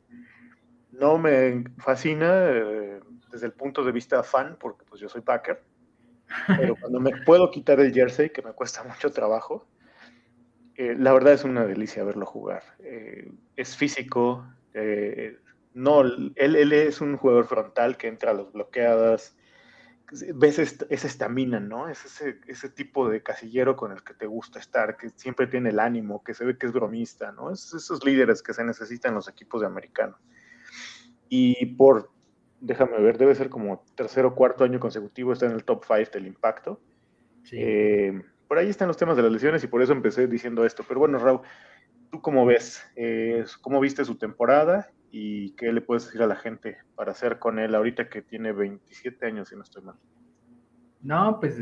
[0.91, 2.99] No me fascina eh,
[3.31, 5.63] desde el punto de vista fan, porque pues yo soy Packer.
[6.47, 9.67] Pero cuando me puedo quitar el jersey, que me cuesta mucho trabajo,
[10.75, 12.63] eh, la verdad es una delicia verlo jugar.
[13.55, 14.45] es físico.
[15.73, 19.35] no, él, él, es un jugador frontal que entra a los bloqueadas,
[20.33, 21.87] ves esa estamina, ¿no?
[21.87, 25.69] Es ese, ese, tipo de casillero con el que te gusta estar, que siempre tiene
[25.69, 27.51] el ánimo, que se ve que es bromista, ¿no?
[27.51, 30.17] Es esos líderes que se necesitan en los equipos de americano.
[31.29, 32.11] Y por,
[32.59, 36.11] déjame ver, debe ser como tercer o cuarto año consecutivo, está en el top 5
[36.13, 36.81] del impacto.
[37.51, 40.83] Eh, por ahí están los temas de las lesiones y por eso empecé diciendo esto.
[40.87, 41.41] Pero bueno, Raúl,
[42.11, 42.83] ¿tú cómo ves?
[42.95, 44.91] Eh, ¿Cómo viste su temporada?
[45.11, 48.51] Y qué le puedes decir a la gente para hacer con él ahorita que tiene
[48.51, 49.95] 27 años, si no estoy mal.
[51.01, 51.57] No, pues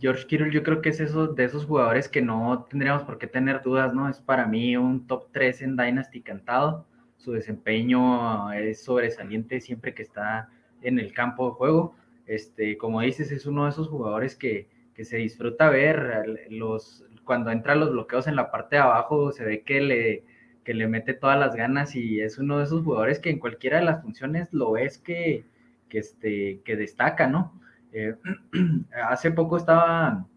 [0.00, 3.28] George Kittle yo creo que es eso, de esos jugadores que no tendríamos por qué
[3.28, 4.08] tener dudas, ¿no?
[4.08, 6.86] Es para mí un top 3 en Dynasty cantado.
[7.16, 10.48] Su desempeño es sobresaliente siempre que está
[10.82, 11.94] en el campo de juego.
[12.26, 16.48] Este, como dices, es uno de esos jugadores que, que se disfruta ver.
[16.50, 20.24] Los, cuando entra los bloqueos en la parte de abajo, se ve que le,
[20.70, 23.80] que le mete todas las ganas y es uno de esos jugadores que en cualquiera
[23.80, 25.44] de las funciones lo ves que,
[25.88, 27.60] que, este, que destaca, ¿no?
[27.92, 28.14] Eh,
[29.08, 30.28] hace poco estaba,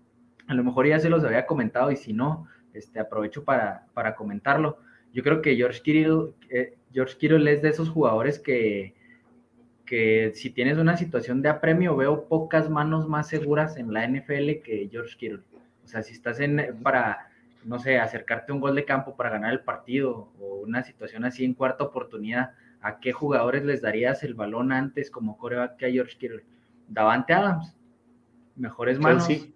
[0.47, 4.15] a lo mejor ya se los había comentado y si no, este, aprovecho para, para
[4.15, 4.79] comentarlo.
[5.13, 8.95] Yo creo que George Kittle, eh, George Kittle es de esos jugadores que,
[9.85, 14.63] que si tienes una situación de apremio, veo pocas manos más seguras en la NFL
[14.63, 15.43] que George Kittle.
[15.83, 17.29] O sea, si estás en, para
[17.65, 21.25] no sé, acercarte a un gol de campo para ganar el partido o una situación
[21.25, 22.51] así en cuarta oportunidad,
[22.81, 26.43] ¿a qué jugadores les darías el balón antes como coreback que a George Kittle?
[26.87, 27.75] Davante Adams,
[28.55, 29.27] mejores manos.
[29.27, 29.53] Kelsey.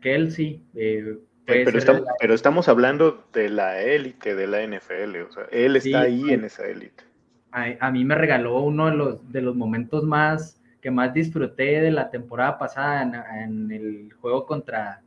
[0.00, 0.62] Kelsey.
[0.74, 5.76] Eh, pero, estamos, pero estamos hablando de la élite de la NFL, o sea, él
[5.76, 7.04] está ahí en esa élite.
[7.50, 11.90] A, mí me regaló uno de los, de los momentos más que más disfruté de
[11.90, 13.02] la temporada pasada
[13.42, 15.02] en el juego contra,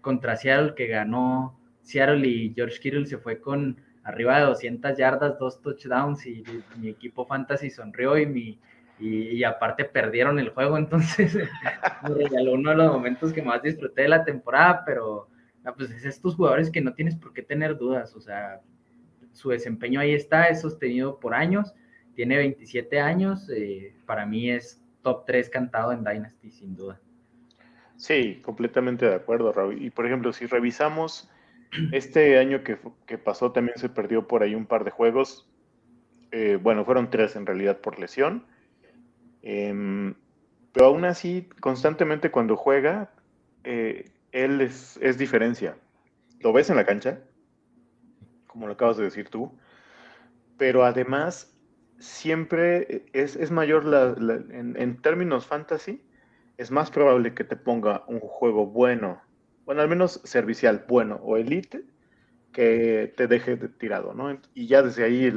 [0.00, 5.38] contra Seattle que ganó Seattle y George Kittle se fue con arriba de 200 yardas,
[5.38, 6.42] dos touchdowns y,
[6.76, 8.58] mi equipo fantasy sonrió y mi
[9.02, 11.34] y, aparte perdieron el juego, entonces
[12.02, 15.28] regaló uno de los momentos que más disfruté de la temporada, pero
[15.76, 18.60] pues es estos jugadores que no tienes por qué tener dudas, o sea,
[19.32, 21.74] su desempeño ahí está, es sostenido por años,
[22.14, 27.00] tiene 27 años, eh, para mí es top 3 cantado en Dynasty, sin duda.
[28.00, 29.82] Sí, completamente de acuerdo, Raúl.
[29.82, 31.30] Y por ejemplo, si revisamos
[31.92, 32.78] este año que,
[33.18, 35.46] pasó, también se perdió por ahí un par de juegos.
[36.32, 38.46] Eh, bueno, fueron tres en realidad por lesión.
[39.42, 40.14] Em,
[40.72, 43.12] pero aún así, constantemente cuando juega,
[43.64, 45.76] eh, él es, es, diferencia.
[46.40, 47.20] Lo ves en la cancha,
[48.46, 49.52] como lo acabas de decir tú,
[50.56, 51.54] pero además
[51.98, 53.84] siempre es, mayor
[54.50, 56.02] en, términos fantasy,
[56.60, 59.22] es más probable que te ponga un juego bueno,
[59.64, 61.86] bueno, al menos servicial, bueno o elite,
[62.52, 64.38] que te deje tirado, ¿no?
[64.52, 65.32] Y ya desde ahí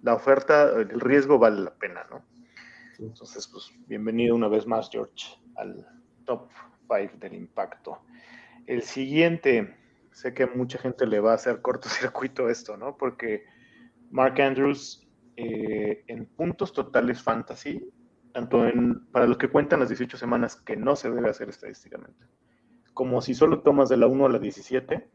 [0.00, 2.24] la oferta, el riesgo vale la pena, ¿no?
[2.98, 5.86] Entonces, pues bienvenido una vez más, George, al
[6.24, 6.48] top
[6.88, 8.00] 5 del impacto.
[8.66, 9.76] El siguiente,
[10.12, 12.96] sé que mucha gente le va a hacer cortocircuito esto, ¿no?
[12.96, 13.44] Porque
[14.10, 15.06] Mark Andrews
[15.36, 17.86] eh, en puntos totales fantasy,
[18.32, 22.26] tanto en, para los que cuentan las 18 semanas, que no se debe hacer estadísticamente,
[22.94, 25.08] como si solo tomas de la 1 a la 17,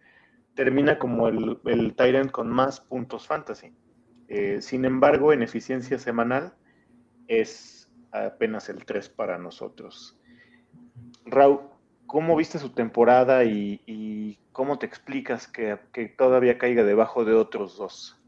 [0.56, 3.74] termina como el, el Tyrant con más puntos fantasy.
[4.28, 6.54] Eh, sin embargo, en eficiencia semanal
[7.28, 10.20] es apenas el 3 para nosotros.
[11.26, 11.62] Raúl,
[12.06, 17.78] ¿cómo viste su temporada y, cómo te explicas que, que, todavía caiga debajo de otros
[17.78, 18.23] dos?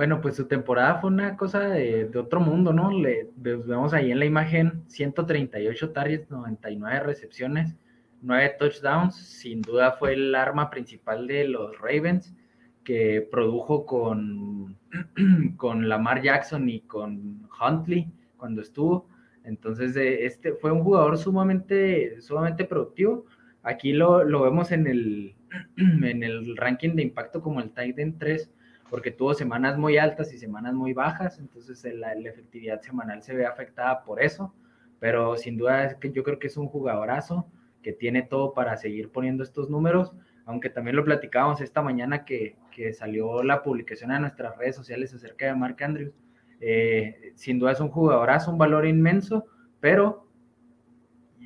[0.00, 2.90] Bueno, pues su temporada fue una cosa de, otro mundo, ¿no?
[2.90, 7.76] Le, vemos ahí en la imagen 138 targets, 99 recepciones,
[8.22, 9.14] 9 touchdowns.
[9.14, 12.34] Sin duda fue el arma principal de los Ravens,
[12.82, 14.78] que produjo con,
[15.58, 19.06] con Lamar Jackson y con Huntley cuando estuvo.
[19.44, 23.26] Entonces, este fue un jugador sumamente, sumamente productivo.
[23.62, 25.34] Aquí lo, lo vemos en el,
[25.76, 28.50] en el ranking de impacto como el Titan 3
[28.90, 33.46] porque tuvo semanas muy altas y semanas muy bajas, entonces la, efectividad semanal se ve
[33.46, 34.52] afectada por eso,
[34.98, 37.46] pero sin duda es que yo creo que es un jugadorazo
[37.82, 40.12] que tiene todo para seguir poniendo estos números,
[40.44, 45.14] aunque también lo platicábamos esta mañana que, que salió la publicación en nuestras redes sociales
[45.14, 46.12] acerca de Mark Andrews.
[46.60, 49.46] Eh, sin duda es un jugadorazo, un valor inmenso,
[49.78, 50.26] pero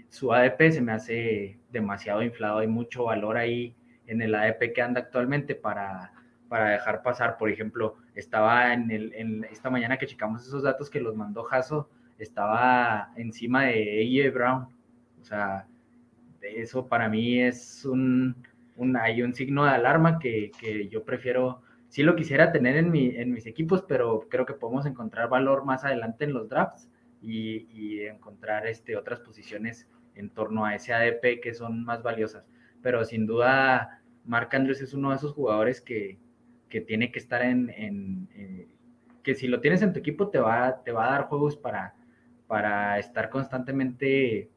[0.09, 3.77] su ADP se me hace demasiado inflado, hay mucho valor ahí
[4.07, 6.14] en el ADP que anda actualmente para
[6.49, 7.37] para dejar pasar.
[7.37, 11.89] Por ejemplo, estaba en, el, esta mañana que checamos esos datos que los mandó Jaso,
[12.19, 14.35] estaba encima de A.J.
[14.35, 14.69] Brown.
[15.21, 15.67] O sea,
[16.43, 18.37] eso para mí es un,
[18.77, 22.91] un, hay un signo de alarma que, que, yo prefiero, sí lo quisiera tener en,
[22.91, 26.89] mi, en mis equipos, pero creo que podemos encontrar valor más adelante en los drafts
[27.23, 32.47] y, y encontrar este, otras posiciones en torno a ese ADP que son más valiosas.
[32.83, 36.19] Pero sin duda, Mark Andrews es uno de esos jugadores que,
[36.75, 38.29] que tiene que estar en,
[39.23, 41.95] que si lo tienes en tu equipo te va, te va a dar juegos para,
[42.49, 44.51] para estar constantemente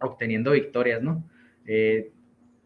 [0.00, 1.22] obteniendo victorias, ¿no?
[1.64, 2.10] Eh,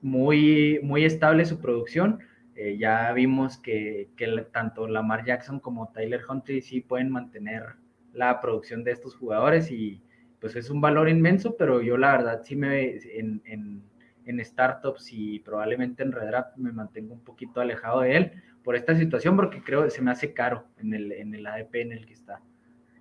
[0.00, 2.20] muy, muy estable su producción.
[2.54, 7.74] Eh, ya vimos que, que, tanto Lamar Jackson como Tyler Huntley sí pueden mantener
[8.14, 10.00] la producción de estos jugadores y
[10.40, 13.82] pues es un valor inmenso, pero yo la verdad sí me en, en,
[14.24, 18.32] en startups y probablemente en Redraft me mantengo un poquito alejado de él,
[18.64, 21.74] por esta situación, porque creo que se me hace caro en el, en el ADP
[21.76, 22.40] en el que está.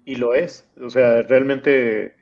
[0.05, 2.15] Y lo es, o sea, realmente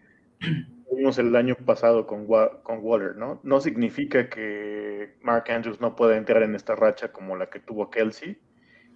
[0.95, 3.39] vimos el año pasado con, con Waller, ¿no?
[3.43, 7.89] No significa que Mark Andrews no pueda entrar en esta racha como la que tuvo
[7.89, 8.37] Kelsey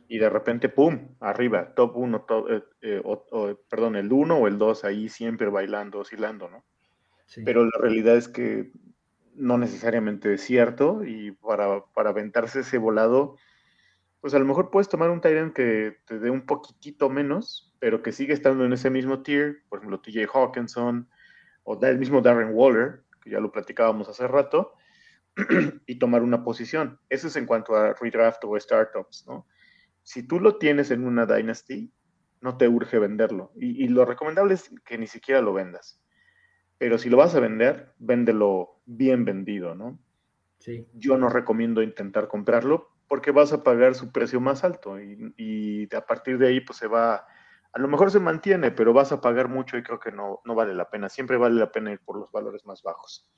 [0.08, 4.84] y de repente, ¡pum!, arriba, top 1, eh, eh, perdón, el 1 o el 2
[4.84, 6.66] ahí siempre bailando, oscilando, ¿no?
[7.46, 8.72] Pero la realidad es que
[9.36, 13.38] no necesariamente es cierto y para, para aventarse ese volado
[14.24, 18.02] pues a lo mejor puedes tomar un Tyrant que te dé un poquitito menos, pero
[18.02, 21.10] que sigue estando en ese mismo tier, por ejemplo, TJ Hawkinson
[21.64, 24.76] o el mismo Darren Waller, que ya lo platicábamos hace rato,
[25.88, 27.02] y tomar una posición.
[27.10, 29.46] Eso es en cuanto a redraft o startups, ¿no?
[30.04, 31.92] Si tú lo tienes en una Dynasty,
[32.40, 33.52] no te urge venderlo.
[33.58, 36.02] Y, y, lo recomendable es que ni siquiera lo vendas.
[36.78, 40.00] Pero si lo vas a vender, véndelo bien vendido, ¿no?
[40.60, 40.88] Sí.
[40.94, 46.04] Yo no recomiendo intentar comprarlo porque vas a pagar su precio más alto y, a
[46.04, 47.28] partir de ahí pues se va,
[47.72, 50.56] a lo mejor se mantiene, pero vas a pagar mucho y creo que no, no
[50.56, 51.10] vale la pena.
[51.10, 53.30] Siempre vale la pena ir por los valores más bajos.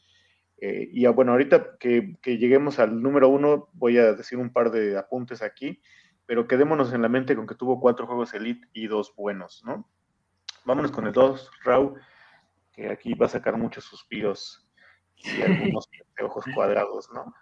[0.62, 4.98] Eh, y bueno, ahorita que, lleguemos al número uno, voy a decir un par de
[4.98, 5.82] apuntes aquí,
[6.26, 9.90] pero quedémonos en la mente con que tuvo cuatro juegos Elite y dos buenos, ¿no?
[10.64, 12.00] Vámonos con el dos, Raúl,
[12.72, 14.66] que aquí va a sacar muchos suspiros
[15.18, 15.90] y algunos
[16.22, 17.34] ojos cuadrados, ¿no?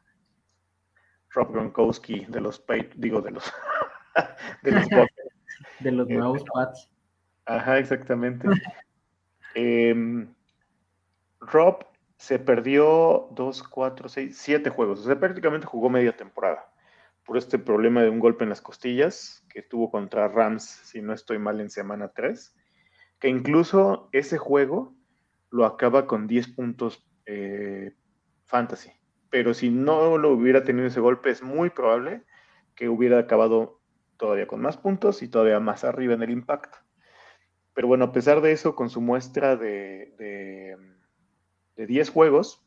[1.33, 2.63] Rob Gronkowski de los
[2.95, 3.51] digo de los
[4.63, 4.87] de los,
[5.79, 6.89] de los eh, nuevos Pats.
[7.45, 8.47] Ajá, exactamente.
[9.55, 10.33] Em,
[11.39, 11.85] Rob
[12.17, 15.01] se perdió dos, cuatro, seis, siete juegos.
[15.01, 16.73] O sea, prácticamente jugó media temporada
[17.23, 21.13] por este problema de un golpe en las costillas que tuvo contra Rams, si no
[21.13, 22.55] estoy mal, en semana 3.
[23.19, 24.95] Que incluso ese juego
[25.51, 27.93] lo acaba con 10 puntos eh,
[28.45, 28.91] fantasy.
[29.33, 32.21] Pero si no lo hubiera tenido ese golpe, es muy probable
[32.75, 33.81] que hubiera acabado
[34.15, 36.77] todavía con más puntos y todavía más arriba en el impacto.
[37.73, 40.77] Pero bueno, a pesar de eso, con su muestra de,
[41.75, 42.63] de, 10 juegos,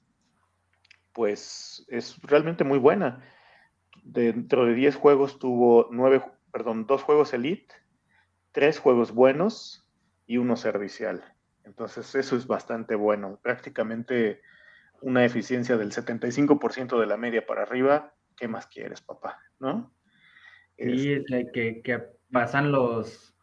[1.12, 3.22] pues es realmente muy buena.
[4.02, 7.76] Dentro de 10 juegos tuvo 9, perdón, 2 juegos elite,
[8.50, 9.88] 3 juegos buenos
[10.26, 11.32] y uno servicial.
[11.62, 13.38] Entonces eso es bastante bueno.
[13.40, 14.40] Prácticamente
[15.02, 18.14] una eficiencia del 75% de la media para arriba.
[18.36, 19.38] ¿Qué más quieres, papá?
[19.58, 19.92] ¿No?
[20.78, 23.34] Sí, este que, que pasan los,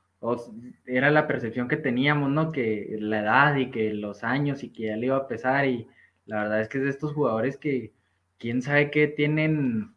[0.85, 2.51] era la percepción que teníamos, ¿no?
[2.51, 5.87] Que la edad y que los años y que ya le iba a pesar y
[6.25, 7.93] la verdad es que es de estos jugadores que
[8.37, 9.95] quién sabe qué tienen,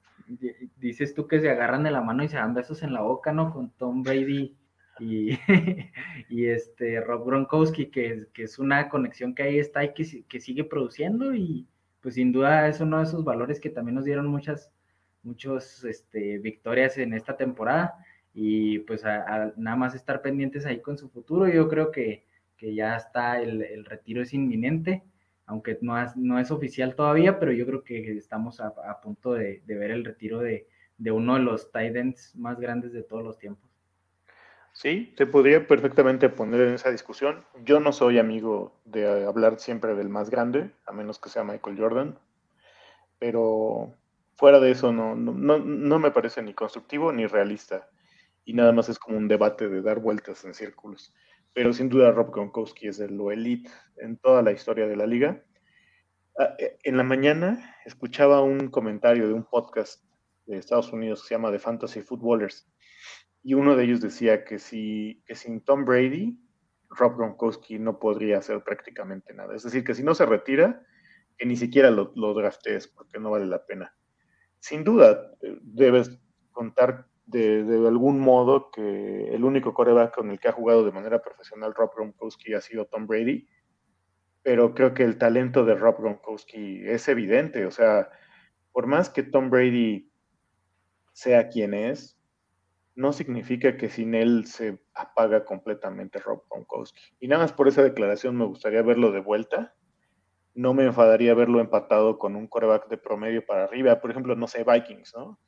[0.77, 3.33] dices tú que se agarran de la mano y se dan besos en la boca,
[3.33, 3.53] ¿no?
[3.53, 4.57] Con Tom Brady
[4.99, 5.39] y,
[6.29, 10.41] y este Rob Gronkowski, que, que, es una conexión que ahí está y que, que
[10.41, 11.67] sigue produciendo y
[12.01, 14.73] pues sin duda es uno de esos valores que también nos dieron muchas,
[15.25, 17.95] muchas este, victorias en esta temporada
[18.33, 21.49] y pues nada más estar pendientes ahí con su futuro.
[21.49, 22.25] Yo creo que,
[22.61, 25.03] ya está, el, retiro es inminente,
[25.47, 29.63] aunque no es, no es oficial todavía, pero yo creo que estamos a, punto de,
[29.67, 30.69] ver el retiro de,
[31.11, 33.69] uno de los Titans más grandes de todos los tiempos.
[34.77, 37.47] Sí, te podría perfectamente poner en esa discusión.
[37.65, 41.79] Yo no soy amigo de hablar siempre del más grande, a menos que sea Michael
[41.79, 42.19] Jordan,
[43.19, 43.95] pero
[44.35, 47.89] fuera de eso no, no, no me parece ni constructivo ni realista
[48.45, 51.15] y nada más es como un debate de dar vueltas en círculos.
[51.55, 55.43] Pero sin duda Rob Gronkowski es lo elite en toda la historia de la liga.
[56.39, 60.05] Ah, eh, en la mañana escuchaba un comentario de un podcast
[60.45, 62.69] de Estados Unidos que se llama The Fantasy Footballers
[63.47, 66.37] y uno de ellos decía que, si, que sin Tom Brady,
[66.91, 69.55] Rob Gronkowski no podría hacer prácticamente nada.
[69.55, 70.85] Es decir, que si no se retira,
[71.39, 73.95] que ni siquiera lo, lo draftees porque no vale la pena.
[74.59, 76.19] Sin duda, eh, debes
[76.51, 81.23] contar de, algún modo que el único coreback con el que ha jugado de manera
[81.23, 83.47] profesional Rob Gronkowski ha sido Tom Brady,
[84.43, 88.09] pero creo que el talento de Rob Gronkowski es evidente, o sea,
[88.73, 90.11] por más que Tom Brady
[91.13, 92.16] sea quien es,
[92.97, 97.01] no significa que sin él se apaga completamente Rob Gronkowski.
[97.21, 99.75] Y nada más por esa declaración me gustaría verlo de vuelta.
[100.55, 104.01] No me enfadaría verlo empatado con un coreback de promedio para arriba.
[104.01, 105.39] Por ejemplo, no sé, Vikings, ¿no?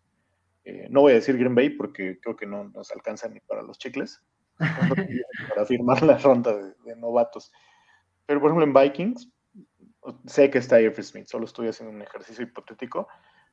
[0.68, 3.62] Eh, no voy a decir Green Bay porque creo que no nos alcanza ni para
[3.62, 4.22] los chicles,
[5.48, 7.50] para firmar la ronda de, novatos.
[8.26, 9.32] Pero por ejemplo en Vikings,
[10.26, 13.08] sé que está Jeffrey Smith, solo estoy haciendo un ejercicio hipotético.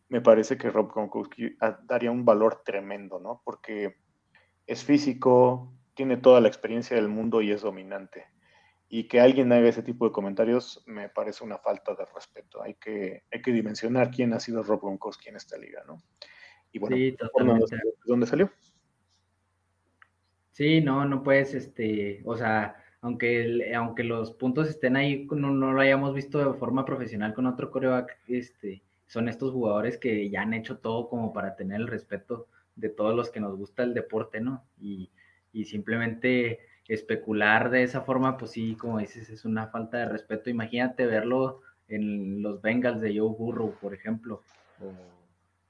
[0.10, 3.41] Me parece que Rob Gronkowski ah, daría un valor tremendo, ¿no?
[3.43, 3.95] Porque
[4.68, 8.26] es físico, tiene toda la experiencia del mundo y es dominante.
[8.88, 12.62] Y que alguien haga ese tipo de comentarios me parece una falta de respeto.
[12.62, 16.01] Hay que, hay que dimensionar quién ha sido Rob Gronkowski en esta liga, ¿no?
[16.72, 17.16] Y bueno, sí,
[18.06, 18.51] ¿dónde salió?
[20.51, 25.80] Sí, no, no puedes, este, o sea, aunque, aunque los puntos estén ahí, no, lo
[25.80, 30.53] hayamos visto de forma profesional con otro coreback, este, son estos jugadores que ya han
[30.53, 34.41] hecho todo como para tener el respeto de todos los que nos gusta el deporte,
[34.41, 34.64] ¿no?
[34.80, 35.12] Y,
[35.53, 40.49] y simplemente especular de esa forma, pues sí, como dices, es una falta de respeto.
[40.49, 44.41] Imagínate verlo en los Bengals de Joe Burrow, por ejemplo,
[44.82, 44.91] o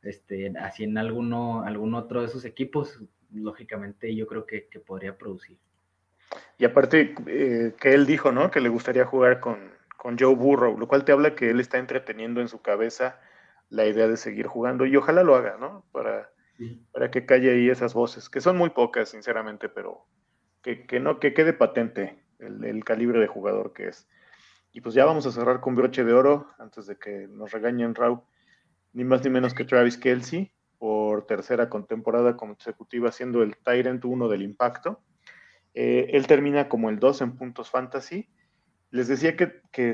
[0.02, 3.02] este, así en alguno, algún otro de esos equipos,
[3.34, 5.58] lógicamente yo creo que, podría producir.
[6.58, 8.52] Y aparte, eh, que él dijo, ¿no?
[8.52, 9.58] Que le gustaría jugar con,
[10.20, 13.20] Joe Burrow, lo cual te habla que él está entreteniendo en su cabeza
[13.70, 15.86] la idea de seguir jugando y ojalá lo haga, ¿no?
[15.92, 16.32] Para,
[16.92, 20.06] para que calle ahí esas voces, que son muy pocas, sinceramente, pero
[20.62, 24.08] que, que no, que quede patente el, el, calibre de jugador que es.
[24.72, 27.96] Y pues ya vamos a cerrar con broche de oro antes de que nos regañen
[27.96, 28.22] Raúl
[28.96, 34.30] ni más ni menos que Travis Kelsey, por tercera temporada consecutiva, siendo el Tyrant 1
[34.30, 35.02] del impacto.
[35.74, 38.30] Eh, él termina como el 2 en puntos fantasy.
[38.96, 39.94] Les decía que, que,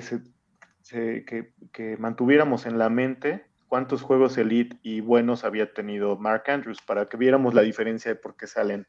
[1.72, 7.08] que, mantuviéramos en la mente cuántos juegos elite y buenos había tenido Mark Andrews para
[7.08, 8.86] que viéramos la diferencia de por qué salen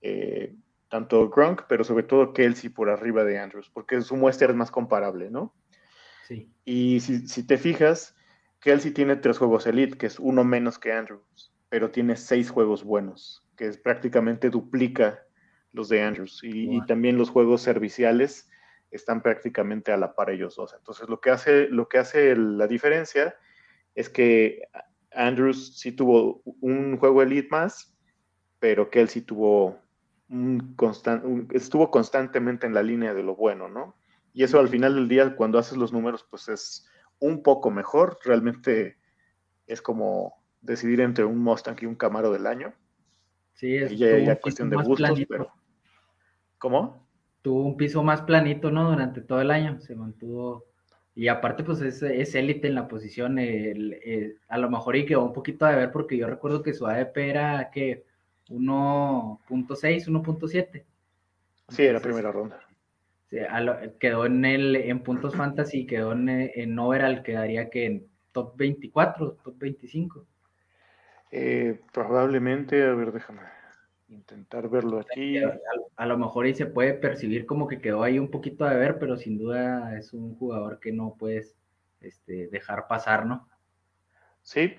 [0.00, 0.54] eh,
[0.88, 4.70] tanto Gronk, pero sobre todo Kelsey por arriba de Andrews, porque su muestra es más
[4.70, 5.52] comparable, ¿no?
[6.28, 6.52] Sí.
[6.64, 8.14] Y si, si te fijas,
[8.60, 12.84] Kelsey tiene tres juegos elite, que es uno menos que Andrews, pero tiene seis juegos
[12.84, 15.18] buenos, que es, prácticamente duplica
[15.72, 16.42] los de Andrews.
[16.44, 18.48] Y, también los juegos serviciales
[18.90, 20.74] están prácticamente a la par ellos dos.
[20.76, 23.36] Entonces, lo que hace, lo que hace la diferencia
[23.94, 24.68] es que
[25.12, 27.96] Andrews sí tuvo un juego elite más,
[28.58, 29.78] pero Kelsey tuvo
[30.28, 30.76] un
[31.52, 33.96] estuvo constantemente en la línea de lo bueno, ¿no?
[34.32, 36.86] Y eso al final del día, cuando haces los números, pues es
[37.18, 38.18] un poco mejor.
[38.24, 38.98] Realmente
[39.66, 42.74] es como decidir entre un Mustang y un Camaro del año.
[43.54, 45.50] Sí, es y ya, cuestión de gustos, pero.
[46.58, 47.07] ¿Cómo?
[47.42, 48.90] Tuvo un piso más planito, ¿no?
[48.90, 49.80] Durante todo el año.
[49.80, 50.66] Se mantuvo.
[51.14, 53.38] Y aparte, pues es élite en la posición.
[53.38, 57.16] a lo mejor y quedó un poquito de ver porque yo recuerdo que su ADP
[57.16, 58.04] era que
[58.48, 60.84] 1.6, 1.7.
[61.68, 62.60] Sí, era primera ronda
[63.98, 69.38] quedó en el en puntos fantasy, quedó en, en overall, quedaría que en top 24,
[69.44, 70.26] top 25.
[71.30, 73.42] Eh, probablemente, a ver, déjame
[74.08, 75.38] intentar verlo aquí.
[75.96, 78.98] A, lo mejor ahí se puede percibir como que quedó ahí un poquito de ver,
[78.98, 81.56] pero sin duda es un jugador que no puedes
[82.00, 83.48] este, dejar pasar, ¿no?
[84.42, 84.74] Sí,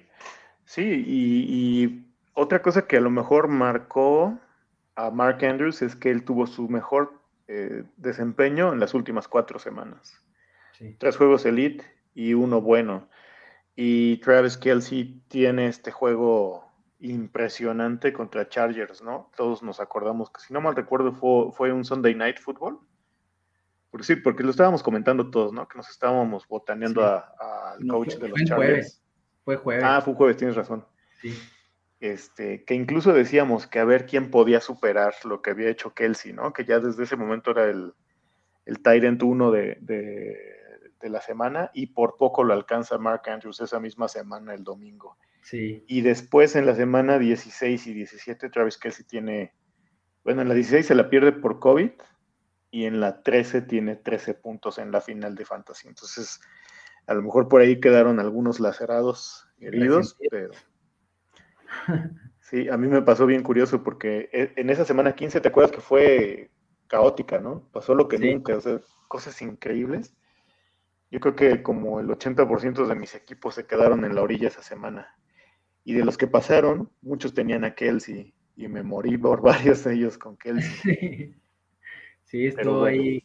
[0.66, 4.40] sí, y, y otra cosa que a lo mejor marcó
[4.96, 9.58] a Mark Andrews es que él tuvo su mejor eh, desempeño en las últimas cuatro
[9.58, 10.24] semanas.
[11.00, 13.10] Tres juegos elite y uno bueno.
[13.76, 16.69] Y Travis Kelsey tiene este juego
[17.00, 19.32] impresionante contra Chargers, ¿no?
[19.36, 22.80] Todos nos acordamos que, si no mal recuerdo, fue, un Sunday Night Football.
[23.89, 25.68] Porque sí, porque lo estábamos comentando todos, ¿no?
[25.68, 29.02] Que nos estábamos botaneando al coach de los Chargers.
[29.43, 29.84] Fue jueves.
[29.84, 30.86] Ah, fue jueves, tienes razón.
[31.22, 31.34] Sí
[32.00, 36.34] este, que incluso decíamos que a ver quién podía superar lo que había hecho Kelsey,
[36.34, 36.54] ¿no?
[36.54, 37.93] Que ya desde ese momento era el,
[38.66, 43.80] el Tyrant 1 de, de, la semana y por poco lo alcanza Mark Andrews esa
[43.80, 45.18] misma semana, el domingo.
[45.50, 45.84] Sí.
[45.88, 49.54] Y después en la semana 16 y 17, Travis Kelsey tiene,
[50.24, 51.91] bueno, en la 16 se la pierde por COVID
[52.70, 55.88] y en la 13 tiene 13 puntos en la final de Fantasy.
[55.88, 56.39] Entonces,
[57.08, 60.52] a lo mejor por ahí quedaron algunos lacerados, heridos, pero
[62.41, 65.72] Sí, a mí me pasó bien curioso porque e, en esa semana 15, ¿te acuerdas
[65.72, 66.52] que fue
[66.88, 67.70] caótica, no?
[67.72, 70.16] Pasó lo que nunca, o sea, cosas increíbles.
[71.12, 74.64] Yo creo que como el 80% de mis equipos se quedaron en la orilla esa
[74.64, 75.16] semana.
[75.90, 79.96] Y de los que pasaron, muchos tenían a Kelsey y me morí por varios de
[79.96, 81.34] ellos con Kelsey.
[82.26, 83.24] Sí, estuvo ahí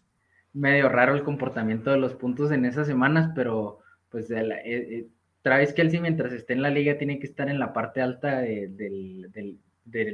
[0.54, 4.98] medio raro el comportamiento de los puntos en esas semanas, pero pues de la, eh,
[4.98, 5.06] eh,
[5.42, 9.58] Travis Kelsey, mientras esté en la liga, tiene que estar en la parte alta de,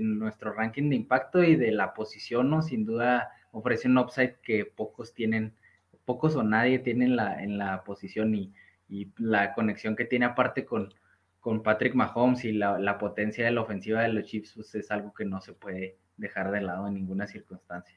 [0.01, 2.63] nuestro ranking de impacto y de la posición, ¿no?
[2.63, 5.55] Sin duda ofrece un upside que pocos tienen,
[6.05, 8.53] pocos o nadie tienen la, en la posición y,
[9.19, 10.93] la conexión que tiene aparte con,
[11.41, 15.13] con Patrick Mahomes y la, potencia de la ofensiva de los Chiefs pues es algo
[15.15, 17.97] que no se puede dejar de lado en ninguna circunstancia.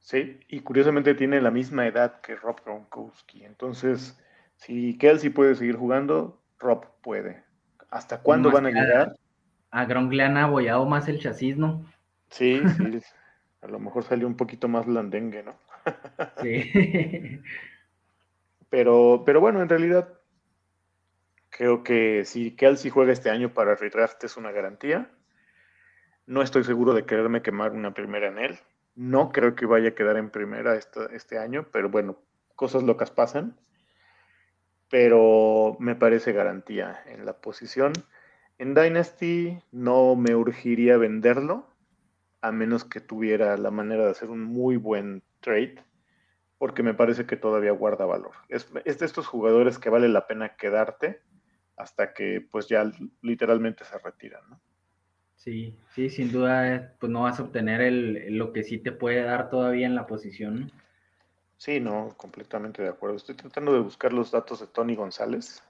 [0.00, 3.44] Sí, y curiosamente tiene la misma edad que Rob Gronkowski.
[3.44, 4.20] Entonces,
[4.56, 7.44] si Kelsey puede seguir jugando, Rob puede.
[7.88, 9.16] ¿Hasta cuándo van a llegar?
[9.70, 11.84] A Gronk le han abollado más el chasis, ¿no?
[12.30, 13.00] Sí, sí.
[13.60, 15.54] a lo mejor salió un poquito más blandengue, ¿no?
[16.40, 16.62] sí.
[18.70, 20.08] pero, pero bueno, en realidad
[21.62, 25.08] creo que si Kelsey juega este año para redraft es una garantía.
[26.26, 28.58] No estoy seguro de quererme quemar una primera en él.
[28.96, 32.16] No creo que vaya a quedar en primera este año, pero bueno,
[32.56, 33.56] cosas locas pasan
[34.90, 37.92] pero me parece garantía en la posición.
[38.58, 41.66] En Dynasty no me urgiría venderlo,
[42.42, 45.76] a menos que tuviera la manera de hacer un muy buen trade,
[46.58, 48.32] porque me parece que todavía guarda valor.
[48.50, 51.22] Es, de estos jugadores que vale la pena quedarte
[51.76, 52.90] hasta que pues ya
[53.22, 54.60] literalmente se retiran, ¿no?
[55.42, 59.22] Sí, sí, sin duda, pues no vas a obtener el, lo que sí te puede
[59.22, 60.70] dar todavía en la posición.
[61.56, 63.16] Sí, no, completamente de acuerdo.
[63.16, 65.62] Estoy tratando de buscar los datos de Tony González,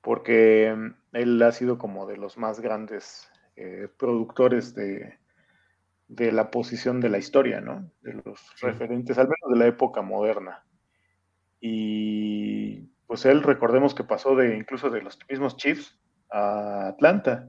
[0.00, 5.18] porque mm, él ha sido como de los más grandes eh, productores de,
[6.08, 7.90] de, la posición de la historia, ¿no?
[8.00, 10.64] De los referentes, al menos de la época moderna.
[11.60, 15.98] Y pues él, recordemos que pasó de incluso de los mismos Chiefs
[16.30, 17.48] a Atlanta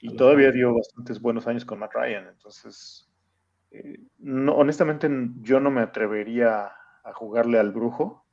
[0.00, 2.28] y todavía dio bastantes buenos años con Matt Ryan.
[2.28, 3.10] Entonces,
[3.72, 6.70] eh, no, honestamente, yo no me atrevería
[7.02, 8.24] a jugarle al brujo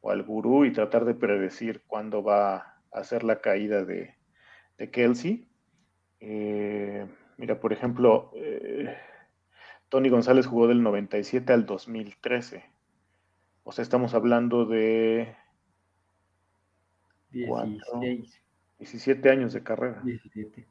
[0.00, 4.16] o o al gurú y tratar de predecir cuándo va a ser la caída de,
[4.76, 5.48] de Kelsey.
[6.18, 7.06] Eh,
[7.36, 8.92] mira, por ejemplo, eh,
[9.88, 12.64] Tony González jugó del 97 al 2013.
[13.62, 15.36] O sea, estamos hablando de
[17.30, 18.42] 16.
[18.78, 20.00] 17 años de carrera.
[20.04, 20.66] 17.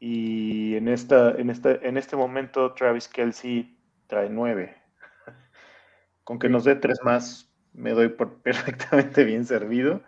[0.00, 4.76] Y en, esta, en, esta, en este momento Travis Kelsey trae 9.
[6.24, 10.02] Con que nos dé tres más, me doy por perfectamente bien servido.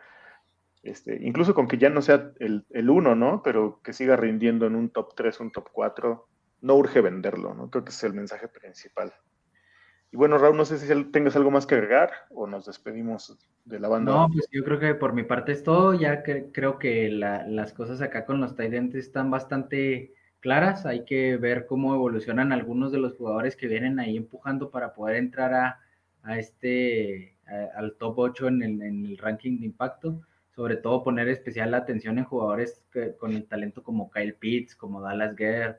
[0.83, 3.43] Este, incluso con que ya no sea el, el uno, ¿no?
[3.43, 6.27] Pero que siga rindiendo en un top 3, un top 4,
[6.63, 7.69] no urge venderlo, ¿no?
[7.69, 9.13] Creo que ese es el mensaje principal.
[10.13, 13.79] Y bueno, Raúl, no sé si tengas algo más que agregar o nos despedimos de
[13.79, 14.13] la banda.
[14.13, 15.95] No, pues yo creo que por mi parte es todo.
[15.95, 20.85] Ya que, creo que las cosas acá con los Tidentes están bastante claras.
[20.85, 25.17] Hay que ver cómo evolucionan algunos de los jugadores que vienen ahí empujando para poder
[25.17, 25.55] entrar
[26.25, 27.37] a, este,
[27.77, 30.21] al top 8 en el, en el ranking de impacto
[30.61, 32.83] sobre todo poner especial atención en jugadores
[33.19, 35.77] con el talento como Kyle Pitts, como Dallas Gerd,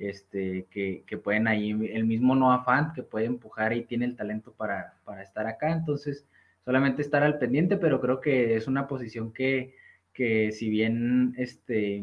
[0.00, 4.52] este, que, pueden ahí, el mismo Noah Fant, que puede empujar y tiene el talento
[4.52, 5.70] para, estar acá.
[5.70, 6.26] Entonces,
[6.64, 9.74] solamente estar al pendiente, pero creo que es una posición que,
[10.14, 12.02] que si bien este,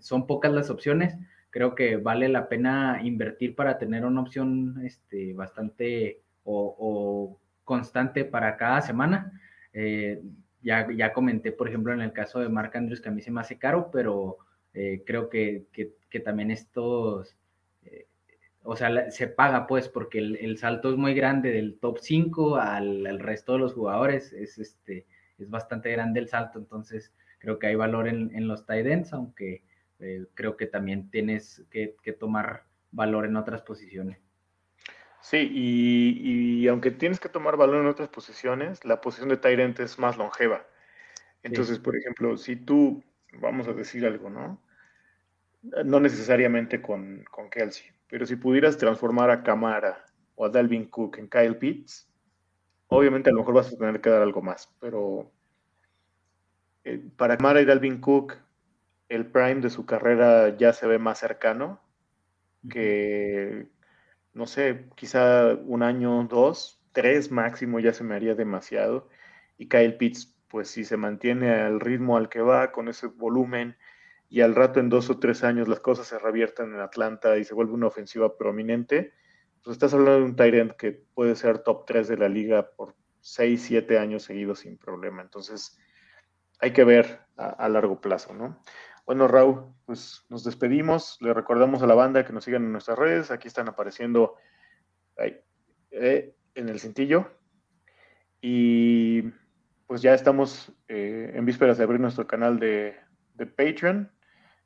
[0.00, 1.16] son pocas las opciones,
[1.48, 8.58] creo que vale la pena invertir para tener una opción este, bastante o, constante para
[8.58, 9.40] cada semana.
[9.72, 10.20] Eh,
[10.62, 13.30] ya, ya comenté, por ejemplo, en el caso de Mark Andrews, que a mí se
[13.30, 14.36] me hace caro, pero
[14.74, 15.66] eh, creo que,
[16.20, 17.36] también estos,
[17.84, 18.06] eh,
[18.62, 23.18] o sea, se paga pues porque el, salto es muy grande del top 5 al,
[23.18, 25.06] resto de los jugadores, es, este,
[25.38, 29.12] es bastante grande el salto, entonces creo que hay valor en, en los tight ends,
[29.12, 29.62] aunque
[30.00, 34.18] eh, creo que también tienes que, que tomar valor en otras posiciones.
[35.24, 39.98] Sí, y, aunque tienes que tomar valor en otras posiciones, la posición de Tyrant es
[39.98, 40.66] más longeva.
[41.42, 43.02] Entonces, por ejemplo, si tú,
[43.32, 44.60] vamos a decir algo, ¿no?
[45.84, 50.04] No necesariamente con, con Kelsey, pero si pudieras transformar a Camara
[50.34, 52.08] o a Dalvin Cook en Kyle Pitts,
[52.88, 55.32] obviamente a lo mejor vas a tener que dar algo más, pero
[56.84, 58.34] eh, para Camara y Dalvin Cook,
[59.08, 61.80] el prime de su carrera ya se ve más cercano
[62.68, 63.68] que
[64.34, 69.08] no sé, quizá un año, dos, tres máximo ya se me haría demasiado.
[69.58, 73.76] Y Kyle Pitts, pues si se mantiene al ritmo al que va, con ese volumen,
[74.34, 77.44] y al rato en dos o tres años las cosas se revierten en Atlanta y
[77.44, 79.12] se vuelve una ofensiva prominente,
[79.62, 82.96] pues estás hablando de un Tyrant que puede ser top 3 de la liga por
[83.20, 85.22] seis, siete años seguidos sin problema.
[85.22, 85.78] Entonces,
[86.58, 88.60] hay que ver a, largo plazo, ¿no?
[89.06, 91.16] Bueno, Raúl, pues nos despedimos.
[91.20, 93.30] Le recordamos a la banda que nos sigan en nuestras redes.
[93.30, 94.34] Aquí están apareciendo
[95.16, 97.30] eh, en el cintillo.
[98.40, 99.22] Y
[99.86, 102.96] pues ya estamos eh, en vísperas de abrir nuestro canal de,
[103.36, 104.10] Patreon,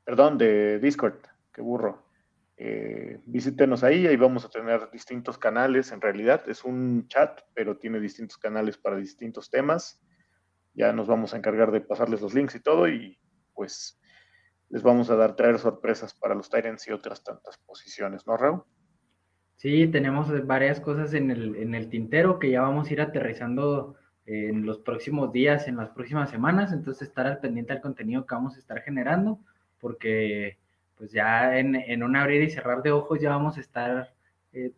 [0.09, 1.19] perdón, de Discord.
[1.53, 2.03] Qué burro.
[2.57, 5.91] Eh, visítenos ahí, ahí vamos a tener distintos canales.
[5.91, 10.01] En realidad es un chat, pero tiene distintos canales para distintos temas.
[10.73, 12.89] Ya nos vamos a encargar de pasarles los links y todo.
[12.89, 13.19] Y
[13.53, 14.01] pues
[14.69, 18.63] les vamos a dar traer sorpresas para los Tyrants y otras tantas posiciones, ¿no, Raúl?
[19.57, 23.95] Sí, tenemos varias cosas en el, en el tintero que ya vamos a ir aterrizando
[24.25, 28.33] en los próximos días, en las próximas semanas, entonces estar al pendiente del contenido que
[28.33, 29.39] vamos a estar generando,
[29.79, 30.57] porque
[30.97, 34.13] pues ya en, en un abrir y cerrar de ojos ya vamos a estar
[34.51, 34.73] eh,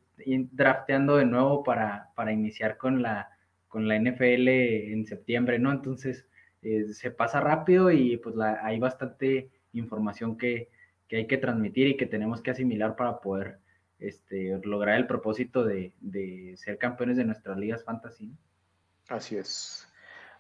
[0.52, 3.30] drafteando de nuevo para, para iniciar con la,
[3.68, 5.72] con la NFL en septiembre, ¿no?
[5.72, 6.28] Entonces
[6.62, 10.70] eh, se pasa rápido y pues hay bastante información que,
[11.12, 13.60] hay que transmitir y que tenemos que asimilar para poder
[14.00, 15.94] este, lograr el propósito de,
[16.58, 18.32] ser campeones de nuestras ligas fantasy.
[19.10, 19.88] Así es.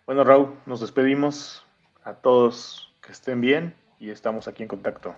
[0.05, 1.65] Bueno, Raúl, nos despedimos
[2.03, 5.15] a todos que estén bien y estamos aquí en contacto.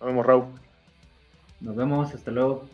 [0.00, 0.44] Nos vemos, Raúl.
[1.60, 2.68] Nos vemos, hasta luego.